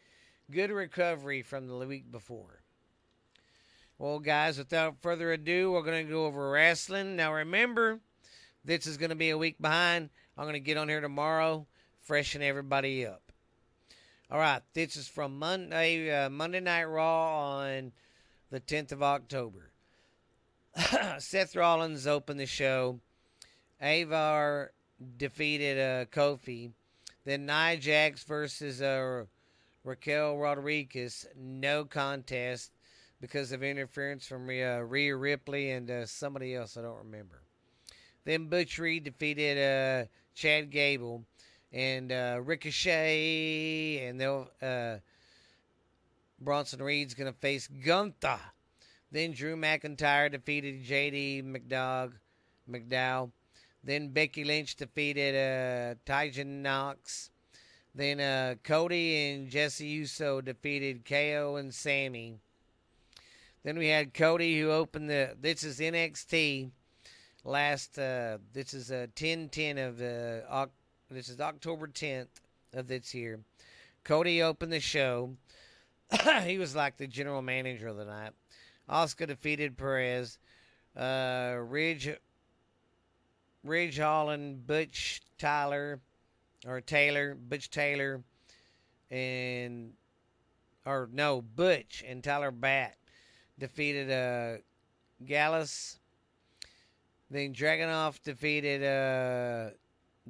Good 0.50 0.70
recovery 0.70 1.42
from 1.42 1.66
the 1.66 1.76
week 1.86 2.10
before. 2.10 2.62
Well, 3.98 4.20
guys, 4.20 4.58
without 4.58 5.02
further 5.02 5.32
ado, 5.32 5.72
we're 5.72 5.82
going 5.82 6.06
to 6.06 6.12
go 6.12 6.26
over 6.26 6.50
wrestling. 6.50 7.16
Now, 7.16 7.34
remember, 7.34 7.98
this 8.64 8.86
is 8.86 8.96
going 8.96 9.10
to 9.10 9.16
be 9.16 9.30
a 9.30 9.38
week 9.38 9.60
behind. 9.60 10.10
I'm 10.36 10.44
going 10.44 10.54
to 10.54 10.60
get 10.60 10.76
on 10.76 10.88
here 10.88 11.00
tomorrow, 11.00 11.66
freshen 12.00 12.40
everybody 12.40 13.04
up. 13.04 13.32
All 14.30 14.38
right, 14.38 14.62
this 14.72 14.94
is 14.96 15.08
from 15.08 15.38
Monday, 15.38 16.10
uh, 16.12 16.30
Monday 16.30 16.60
Night 16.60 16.84
Raw 16.84 17.56
on 17.58 17.92
the 18.50 18.60
10th 18.60 18.92
of 18.92 19.02
October. 19.02 19.72
Seth 21.18 21.56
Rollins 21.56 22.06
opened 22.06 22.38
the 22.38 22.46
show. 22.46 23.00
Ivar 23.80 24.72
defeated 25.16 25.78
uh, 25.78 26.04
Kofi. 26.06 26.72
Then 27.24 27.46
Nia 27.46 27.76
Jax 27.76 28.24
versus 28.24 28.80
uh, 28.80 29.24
Raquel 29.84 30.36
Rodriguez, 30.36 31.26
no 31.36 31.84
contest 31.84 32.72
because 33.20 33.52
of 33.52 33.62
interference 33.62 34.26
from 34.26 34.48
uh, 34.48 34.78
Rhea 34.80 35.16
Ripley 35.16 35.70
and 35.70 35.90
uh, 35.90 36.06
somebody 36.06 36.54
else 36.54 36.76
I 36.76 36.82
don't 36.82 36.98
remember. 36.98 37.42
Then 38.24 38.46
Butch 38.46 38.78
Reed 38.78 39.04
defeated 39.04 39.58
uh, 39.58 40.08
Chad 40.34 40.70
Gable 40.70 41.24
and 41.72 42.12
uh, 42.12 42.40
Ricochet, 42.42 44.06
and 44.06 44.20
they'll 44.20 44.50
uh, 44.62 44.96
Bronson 46.40 46.82
Reed's 46.82 47.14
gonna 47.14 47.32
face 47.32 47.68
Gunther. 47.68 48.40
Then 49.10 49.32
Drew 49.32 49.56
McIntyre 49.56 50.30
defeated 50.30 50.84
J.D. 50.84 51.42
McDowell. 51.42 52.12
McDowell. 52.70 53.30
Then 53.82 54.08
Becky 54.08 54.44
Lynch 54.44 54.76
defeated 54.76 55.34
uh, 56.08 56.44
Nox. 56.44 57.30
Then 57.94 58.20
uh, 58.20 58.54
Cody 58.62 59.32
and 59.32 59.48
Jesse 59.48 59.86
Uso 59.86 60.40
defeated 60.40 61.04
KO 61.04 61.56
and 61.56 61.72
Sami. 61.72 62.38
Then 63.64 63.78
we 63.78 63.88
had 63.88 64.14
Cody 64.14 64.60
who 64.60 64.70
opened 64.70 65.10
the. 65.10 65.36
This 65.40 65.64
is 65.64 65.80
NXT. 65.80 66.70
Last. 67.44 67.98
Uh, 67.98 68.38
this 68.52 68.74
is 68.74 68.90
a 68.90 69.04
uh, 69.04 69.06
10-10 69.16 69.88
of 69.88 69.98
the 69.98 70.44
this 71.10 71.30
is 71.30 71.40
October 71.40 71.88
10th 71.88 72.28
of 72.74 72.86
this 72.86 73.14
year. 73.14 73.40
Cody 74.04 74.42
opened 74.42 74.72
the 74.72 74.80
show. 74.80 75.36
he 76.44 76.58
was 76.58 76.74
like 76.76 76.98
the 76.98 77.06
general 77.06 77.40
manager 77.40 77.88
of 77.88 77.96
the 77.96 78.04
night. 78.04 78.32
Oscar 78.88 79.24
defeated 79.24 79.78
Perez. 79.78 80.38
Uh, 80.94 81.56
Ridge, 81.60 82.14
Ridge 83.68 83.98
Holland, 83.98 84.66
Butch 84.66 85.20
Tyler, 85.38 86.00
or 86.66 86.80
Taylor, 86.80 87.34
Butch 87.34 87.70
Taylor, 87.70 88.22
and 89.10 89.92
or 90.84 91.08
no, 91.12 91.42
Butch 91.42 92.02
and 92.06 92.24
Tyler 92.24 92.50
Bate 92.50 92.94
defeated 93.58 94.10
uh, 94.10 94.60
Gallus. 95.24 95.98
Then 97.30 97.52
Dragunov 97.52 98.22
defeated 98.22 98.82
uh, 98.82 99.70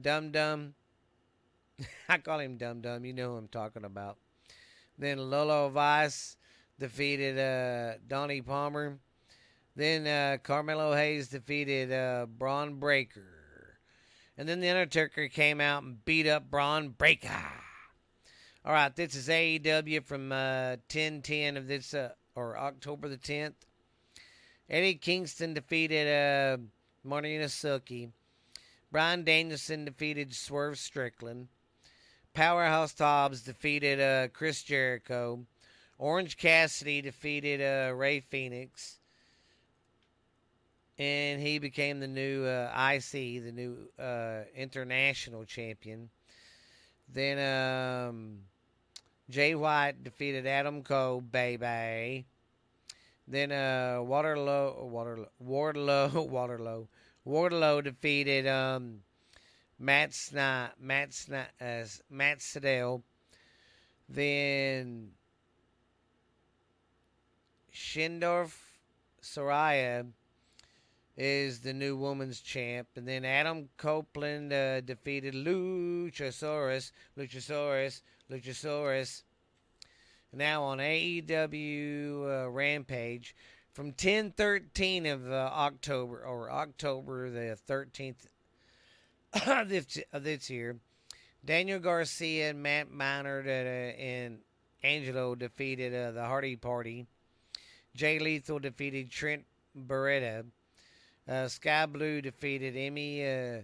Dum 0.01 0.33
Dum. 0.33 0.74
I 2.09 2.18
call 2.18 2.40
him 2.40 2.57
Dum 2.57 2.81
Dum. 2.81 3.05
You 3.05 3.12
know 3.12 3.31
who 3.31 3.37
I'm 3.37 3.48
talking 3.48 3.85
about. 3.85 4.18
Then 4.98 5.31
Lola 5.31 5.70
Vice 5.70 6.37
defeated 6.79 7.38
uh, 7.38 7.98
Donnie 8.09 8.42
Palmer. 8.42 8.98
Then 9.78 10.08
uh, 10.08 10.38
Carmelo 10.42 10.92
Hayes 10.92 11.28
defeated 11.28 11.92
uh, 11.92 12.26
Bron 12.26 12.80
Breakker. 12.80 13.78
And 14.36 14.48
then 14.48 14.58
The 14.58 14.70
Undertaker 14.70 15.28
came 15.28 15.60
out 15.60 15.84
and 15.84 16.04
beat 16.04 16.26
up 16.26 16.50
Bron 16.50 16.88
Breakker. 16.88 17.30
All 18.64 18.72
right, 18.72 18.94
this 18.96 19.14
is 19.14 19.28
AEW 19.28 20.04
from 20.04 20.32
uh, 20.32 20.78
10 20.88 21.56
of 21.56 21.68
this, 21.68 21.94
uh, 21.94 22.08
or 22.34 22.58
October 22.58 23.08
the 23.08 23.18
10th. 23.18 23.54
Eddie 24.68 24.96
Kingston 24.96 25.54
defeated 25.54 26.08
uh, 26.08 26.60
Martina 27.04 27.44
Suki. 27.44 28.10
Bryan 28.90 29.22
Danielson 29.22 29.84
defeated 29.84 30.34
Swerve 30.34 30.76
Strickland. 30.76 31.46
Powerhouse 32.34 32.98
Hobbs 32.98 33.42
defeated 33.42 34.00
uh, 34.00 34.26
Chris 34.32 34.60
Jericho. 34.64 35.46
Orange 35.98 36.36
Cassidy 36.36 37.00
defeated 37.00 37.60
uh, 37.60 37.94
Rey 37.94 38.18
Fenix. 38.18 38.97
And 40.98 41.40
he 41.40 41.58
became 41.61 42.00
the 42.00 42.08
new 42.08 42.44
uh, 42.44 42.72
IC, 42.94 43.38
the 43.38 43.52
new 43.52 43.76
uh, 43.98 44.42
international 44.54 45.44
champion. 45.44 46.11
Then 47.12 47.38
um, 48.08 48.40
Jay 49.30 49.54
White 49.54 50.04
defeated 50.04 50.46
Adam 50.46 50.82
Cole, 50.82 51.20
baby. 51.20 52.26
Then 53.26 53.52
uh, 53.52 54.00
Waterloo, 54.02 54.74
Wardlow, 55.40 56.28
Waterloo 56.28 56.87
Wardlow 57.26 57.84
defeated 57.84 58.46
um, 58.46 59.00
Matt 59.78 60.11
Sna- 60.12 60.72
Matt 60.80 61.11
uh, 61.61 61.84
Matt 62.11 62.38
Sydal. 62.40 63.02
Then 64.08 65.12
Shindorf 67.72 68.54
Soraya 69.22 70.12
is 71.18 71.59
the 71.59 71.72
new 71.72 71.96
women's 71.96 72.40
champ. 72.40 72.87
And 72.94 73.07
then 73.07 73.24
Adam 73.24 73.68
Copeland 73.76 74.52
uh, 74.52 74.81
defeated 74.81 75.35
Luchasaurus, 75.35 76.92
Luchasaurus, 77.18 78.02
Luchasaurus. 78.31 79.24
Now 80.33 80.62
on 80.62 80.78
AEW 80.78 82.44
uh, 82.44 82.50
Rampage, 82.50 83.35
from 83.72 83.87
1013 83.87 85.07
of 85.07 85.31
uh, 85.31 85.50
October 85.52 86.24
or 86.24 86.50
October 86.52 87.31
the 87.31 87.59
13th 87.68 88.26
of 89.46 89.68
this, 89.68 89.98
of 90.12 90.22
this 90.22 90.48
year, 90.48 90.76
Daniel 91.44 91.81
Garcia 91.81 92.50
and 92.50 92.62
Matt 92.62 92.92
Menard 92.92 93.46
uh, 93.48 93.50
and 93.50 94.38
Angelo 94.85 95.35
defeated 95.35 95.94
uh, 95.94 96.12
the 96.12 96.24
Hardy 96.24 96.54
Party. 96.54 97.07
Jay 97.96 98.20
Lethal 98.20 98.61
defeated 98.61 99.11
Trent 99.11 99.44
Beretta. 99.76 100.44
Uh, 101.28 101.46
Skye 101.46 101.84
Blue 101.84 102.22
defeated 102.22 102.74
Emmy 102.74 103.22
uh. 103.26 103.58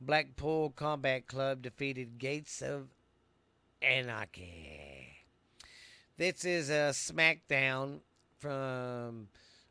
Blackpool 0.00 0.70
Combat 0.70 1.28
Club 1.28 1.62
defeated 1.62 2.18
Gates 2.18 2.60
of 2.60 2.88
Anarchy. 3.80 5.10
This 6.16 6.44
is 6.44 6.70
a 6.70 6.90
SmackDown 6.90 8.00
from 8.40 9.28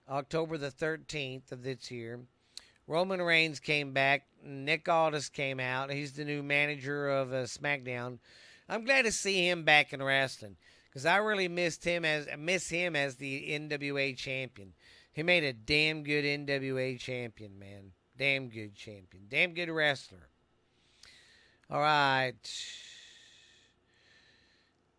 October 0.10 0.58
the 0.58 0.72
13th 0.72 1.52
of 1.52 1.64
this 1.64 1.92
year. 1.92 2.22
Roman 2.88 3.22
Reigns 3.22 3.60
came 3.60 3.92
back. 3.92 4.28
Nick 4.42 4.88
Aldis 4.88 5.28
came 5.28 5.60
out. 5.60 5.92
He's 5.92 6.14
the 6.14 6.24
new 6.24 6.42
manager 6.42 7.10
of 7.10 7.34
uh, 7.34 7.44
SmackDown. 7.44 8.20
I'm 8.70 8.86
glad 8.86 9.04
to 9.04 9.12
see 9.12 9.50
him 9.50 9.64
back 9.66 9.92
in 9.92 10.02
wrestling 10.02 10.56
because 10.94 11.08
I 11.08 11.18
really 11.18 11.48
missed 11.48 11.84
him 11.84 12.06
as 12.06 12.28
miss 12.38 12.70
him 12.70 12.96
as 12.96 13.16
the 13.16 13.50
NWA 13.50 14.16
champion. 14.16 14.74
He 15.12 15.24
made 15.24 15.44
a 15.44 15.54
damn 15.54 16.04
good 16.04 16.24
NWA 16.24 17.00
champion, 17.00 17.58
man. 17.58 17.94
Damn 18.16 18.50
good 18.50 18.76
champion. 18.76 19.24
Damn 19.28 19.56
good 19.56 19.70
wrestler. 19.70 20.30
All 21.70 21.80
right. 21.80 22.34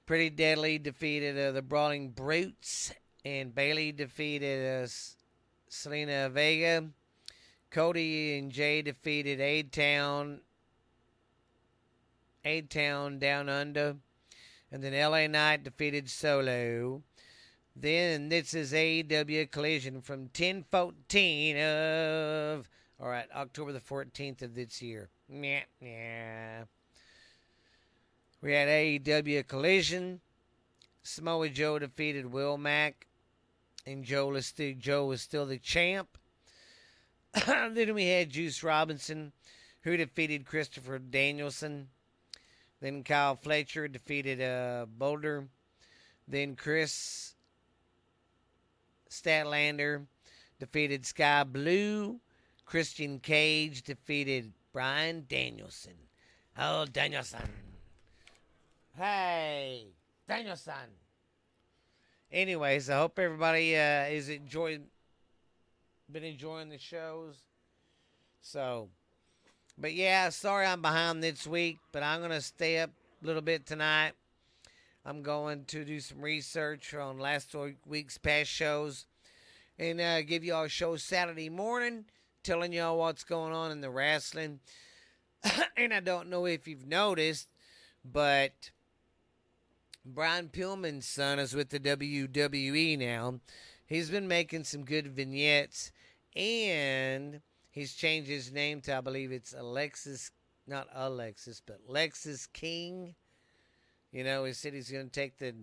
Pretty 0.04 0.30
Deadly 0.30 0.78
defeated 0.78 1.38
uh, 1.38 1.52
the 1.52 1.62
Brawling 1.62 2.11
Brutes, 2.11 2.92
and 3.24 3.54
Bayley 3.54 3.92
defeated 3.92 4.85
uh, 4.85 4.88
Zelina 5.70 6.30
Vega. 6.30 6.88
Cody 7.70 8.37
and 8.38 8.50
Jay 8.50 8.83
defeated 8.83 9.40
A 9.40 9.62
Town, 9.62 10.40
A 12.44 12.62
Town 12.62 13.18
Down 13.18 13.48
Under, 13.48 13.96
and 14.74 14.82
then 14.82 14.92
LA 14.92 15.28
Knight 15.28 15.62
defeated 15.62 16.10
Solo. 16.10 17.00
Then 17.76 18.28
this 18.28 18.54
is 18.54 18.72
AEW 18.72 19.48
Collision 19.52 20.00
from 20.00 20.22
1014 20.22 21.56
of, 21.56 22.68
all 23.00 23.06
right, 23.06 23.28
October 23.37 23.70
the 23.70 23.78
14th 23.78 24.42
of 24.42 24.56
this 24.56 24.82
year. 24.82 25.10
Yeah, 25.28 25.62
yeah. 25.80 26.64
We 28.42 28.52
had 28.52 28.66
AEW 28.66 29.46
Collision. 29.46 30.20
Samoa 31.04 31.50
Joe 31.50 31.78
defeated 31.78 32.32
Will 32.32 32.58
Mack, 32.58 33.06
and 33.87 34.02
Joe 34.02 34.40
still, 34.40 34.74
Joe 34.76 35.06
was 35.06 35.22
still 35.22 35.46
the 35.46 35.58
champ. 35.58 36.18
then 37.46 37.94
we 37.94 38.08
had 38.08 38.30
Juice 38.30 38.64
Robinson, 38.64 39.30
who 39.82 39.96
defeated 39.96 40.46
Christopher 40.46 40.98
Danielson. 40.98 41.90
Then 42.84 43.02
Kyle 43.02 43.34
Fletcher 43.34 43.88
defeated 43.88 44.42
uh, 44.42 44.84
Boulder. 44.98 45.48
Then 46.28 46.54
Kris 46.54 47.34
Statlander 49.08 50.04
defeated 50.60 51.06
Skye 51.06 51.44
Blue. 51.44 52.20
Christian 52.66 53.20
Cage 53.20 53.84
defeated 53.84 54.52
Bryan 54.74 55.24
Danielson. 55.26 55.94
Oh, 56.58 56.84
Danielson. 56.84 57.48
Hey, 58.98 59.86
Danielson. 60.28 60.74
Anyways, 62.30 62.90
I 62.90 62.98
hope 62.98 63.18
everybody 63.18 63.78
uh, 63.78 64.08
is 64.08 64.28
enjoying, 64.28 64.88
been 66.12 66.24
enjoying 66.24 66.68
the 66.68 66.76
shows. 66.76 67.36
So, 68.42 68.90
but 69.78 69.94
yeah, 69.94 70.28
sorry 70.28 70.66
I'm 70.66 70.82
behind 70.82 71.22
this 71.22 71.46
week, 71.46 71.78
but 71.92 72.02
I'm 72.02 72.20
gonna 72.20 72.40
stay 72.40 72.78
up 72.78 72.90
a 73.22 73.26
little 73.26 73.42
bit 73.42 73.66
tonight. 73.66 74.12
I'm 75.06 75.22
going 75.22 75.64
to 75.66 75.84
do 75.84 76.00
some 76.00 76.22
research 76.22 76.94
on 76.94 77.18
last 77.18 77.54
week's 77.87 78.16
past 78.16 78.50
shows 78.50 79.06
and 79.78 80.00
uh, 80.00 80.22
give 80.22 80.44
y'all 80.44 80.64
a 80.64 80.68
show 80.68 80.96
Saturday 80.96 81.50
morning 81.50 82.06
telling 82.42 82.72
y'all 82.72 82.98
what's 82.98 83.24
going 83.24 83.52
on 83.52 83.72
in 83.72 83.80
the 83.80 83.90
wrestling. 83.90 84.60
and 85.76 85.92
I 85.92 86.00
don't 86.00 86.30
know 86.30 86.46
if 86.46 86.68
you've 86.68 86.87
noticed, 86.87 87.48
but 88.04 88.70
Brian 90.04 90.48
Pillman's 90.48 91.06
son 91.06 91.38
is 91.38 91.54
with 91.54 91.70
the 91.70 91.80
WWE 91.80 92.98
now. 92.98 93.40
He's 93.87 94.10
been 94.10 94.28
making 94.28 94.64
some 94.64 94.84
good 94.84 95.08
vignettes, 95.08 95.92
and 96.37 97.40
he's 97.74 97.94
changed 97.94 98.30
his 98.30 98.52
name 98.52 98.80
to, 98.82 98.96
I 98.96 99.00
believe 99.00 99.32
it's 99.32 99.52
Alexis, 99.52 100.30
not 100.66 100.88
Alexis, 100.94 101.60
but 101.64 101.87
Lexis 101.90 102.50
King. 102.52 103.14
You 104.12 104.24
know, 104.24 104.44
he 104.44 104.52
said 104.52 104.72
he's 104.72 104.90
going 104.90 105.10
to 105.10 105.12
take 105.12 105.38
the 105.38 105.54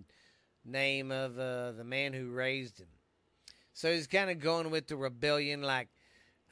name 0.64 1.10
of 1.10 1.38
uh, 1.38 1.72
the 1.72 1.84
man 1.84 2.12
who 2.12 2.30
raised 2.30 2.78
him. 2.78 2.88
So 3.72 3.90
he's 3.90 4.06
kind 4.06 4.30
of 4.30 4.38
going 4.38 4.70
with 4.70 4.86
the 4.86 4.96
rebellion, 4.96 5.62
like, 5.62 5.88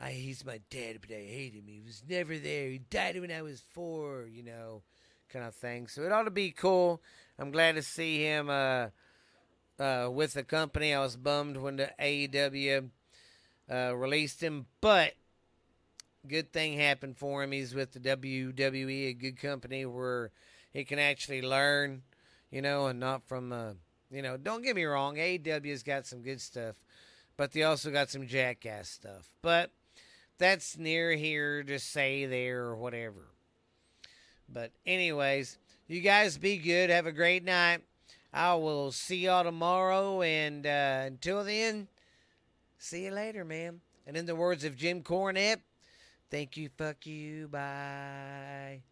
I, 0.01 0.13
he's 0.13 0.47
my 0.47 0.61
dad, 0.71 0.99
but 1.03 1.11
I 1.15 1.21
hate 1.21 1.53
him. 1.53 1.65
He 1.67 1.83
was 1.85 2.03
never 2.09 2.39
there. 2.39 2.71
He 2.71 2.79
died 2.79 3.21
when 3.21 3.31
I 3.31 3.43
was 3.43 3.63
four, 3.75 4.27
you 4.33 4.43
know, 4.43 4.83
kind 5.29 5.45
of 5.45 5.55
thing. 5.55 5.89
So 5.89 6.03
it 6.03 6.11
ought 6.11 6.23
to 6.23 6.31
be 6.31 6.53
cool. 6.53 7.03
I'm 7.39 7.51
glad 7.51 7.75
to 7.75 7.83
see 7.83 8.25
him 8.25 8.49
uh, 8.49 8.87
uh, 9.79 10.09
with 10.11 10.33
the 10.33 10.43
company. 10.43 10.95
I 10.95 11.01
was 11.01 11.17
bummed 11.17 11.59
when 11.59 11.77
the 11.77 11.91
AEW 12.01 12.89
uh, 13.71 13.95
released 13.95 14.43
him, 14.43 14.65
but 14.81 15.13
good 16.27 16.53
thing 16.53 16.79
happened 16.79 17.17
for 17.17 17.43
him. 17.43 17.53
He's 17.53 17.75
with 17.75 17.93
the 17.93 18.01
WWE, 18.01 19.09
a 19.09 19.13
good 19.13 19.41
company 19.41 19.87
where 19.87 20.31
he 20.73 20.85
can 20.85 20.99
actually 20.99 21.43
learn, 21.43 22.03
you 22.51 22.63
know, 22.63 22.87
and 22.87 23.01
not 23.01 23.27
from, 23.27 23.53
uh, 23.53 23.73
you 24.11 24.23
know, 24.23 24.37
don't 24.37 24.63
get 24.63 24.77
me 24.77 24.85
wrong, 24.85 25.17
AEW's 25.17 25.83
got 25.83 26.07
some 26.07 26.23
good 26.23 26.41
stuff, 26.41 26.77
but 27.37 27.53
they 27.53 27.63
also 27.63 27.91
got 27.91 28.11
some 28.11 28.27
jackass 28.27 28.89
stuff. 28.89 29.31
But 29.43 29.71
that's 30.39 30.79
near 30.79 31.13
here 31.13 31.63
to 31.63 31.79
say 31.79 32.27
there 32.27 32.63
or 32.65 32.77
whatever. 32.77 33.29
But, 34.49 34.73
anyways, 34.85 35.59
you 35.87 36.01
guys 36.01 36.39
be 36.39 36.57
good. 36.57 36.91
Have 36.91 37.07
a 37.07 37.13
great 37.13 37.45
night. 37.45 37.83
I 38.33 38.55
will 38.55 38.91
see 38.91 39.19
y'all 39.19 39.45
tomorrow. 39.45 40.23
And 40.23 40.67
uh, 40.67 41.03
until 41.07 41.45
then, 41.45 41.89
see 42.79 43.05
you 43.05 43.11
later, 43.13 43.45
man. 43.45 43.81
And 44.07 44.17
in 44.17 44.27
the 44.27 44.35
words 44.35 44.65
of 44.65 44.77
Jim 44.77 45.03
Cornette, 45.03 45.61
thank 46.31 46.57
you, 46.57 46.69
fuck 46.77 47.07
you, 47.07 47.49
bye. 47.49 48.83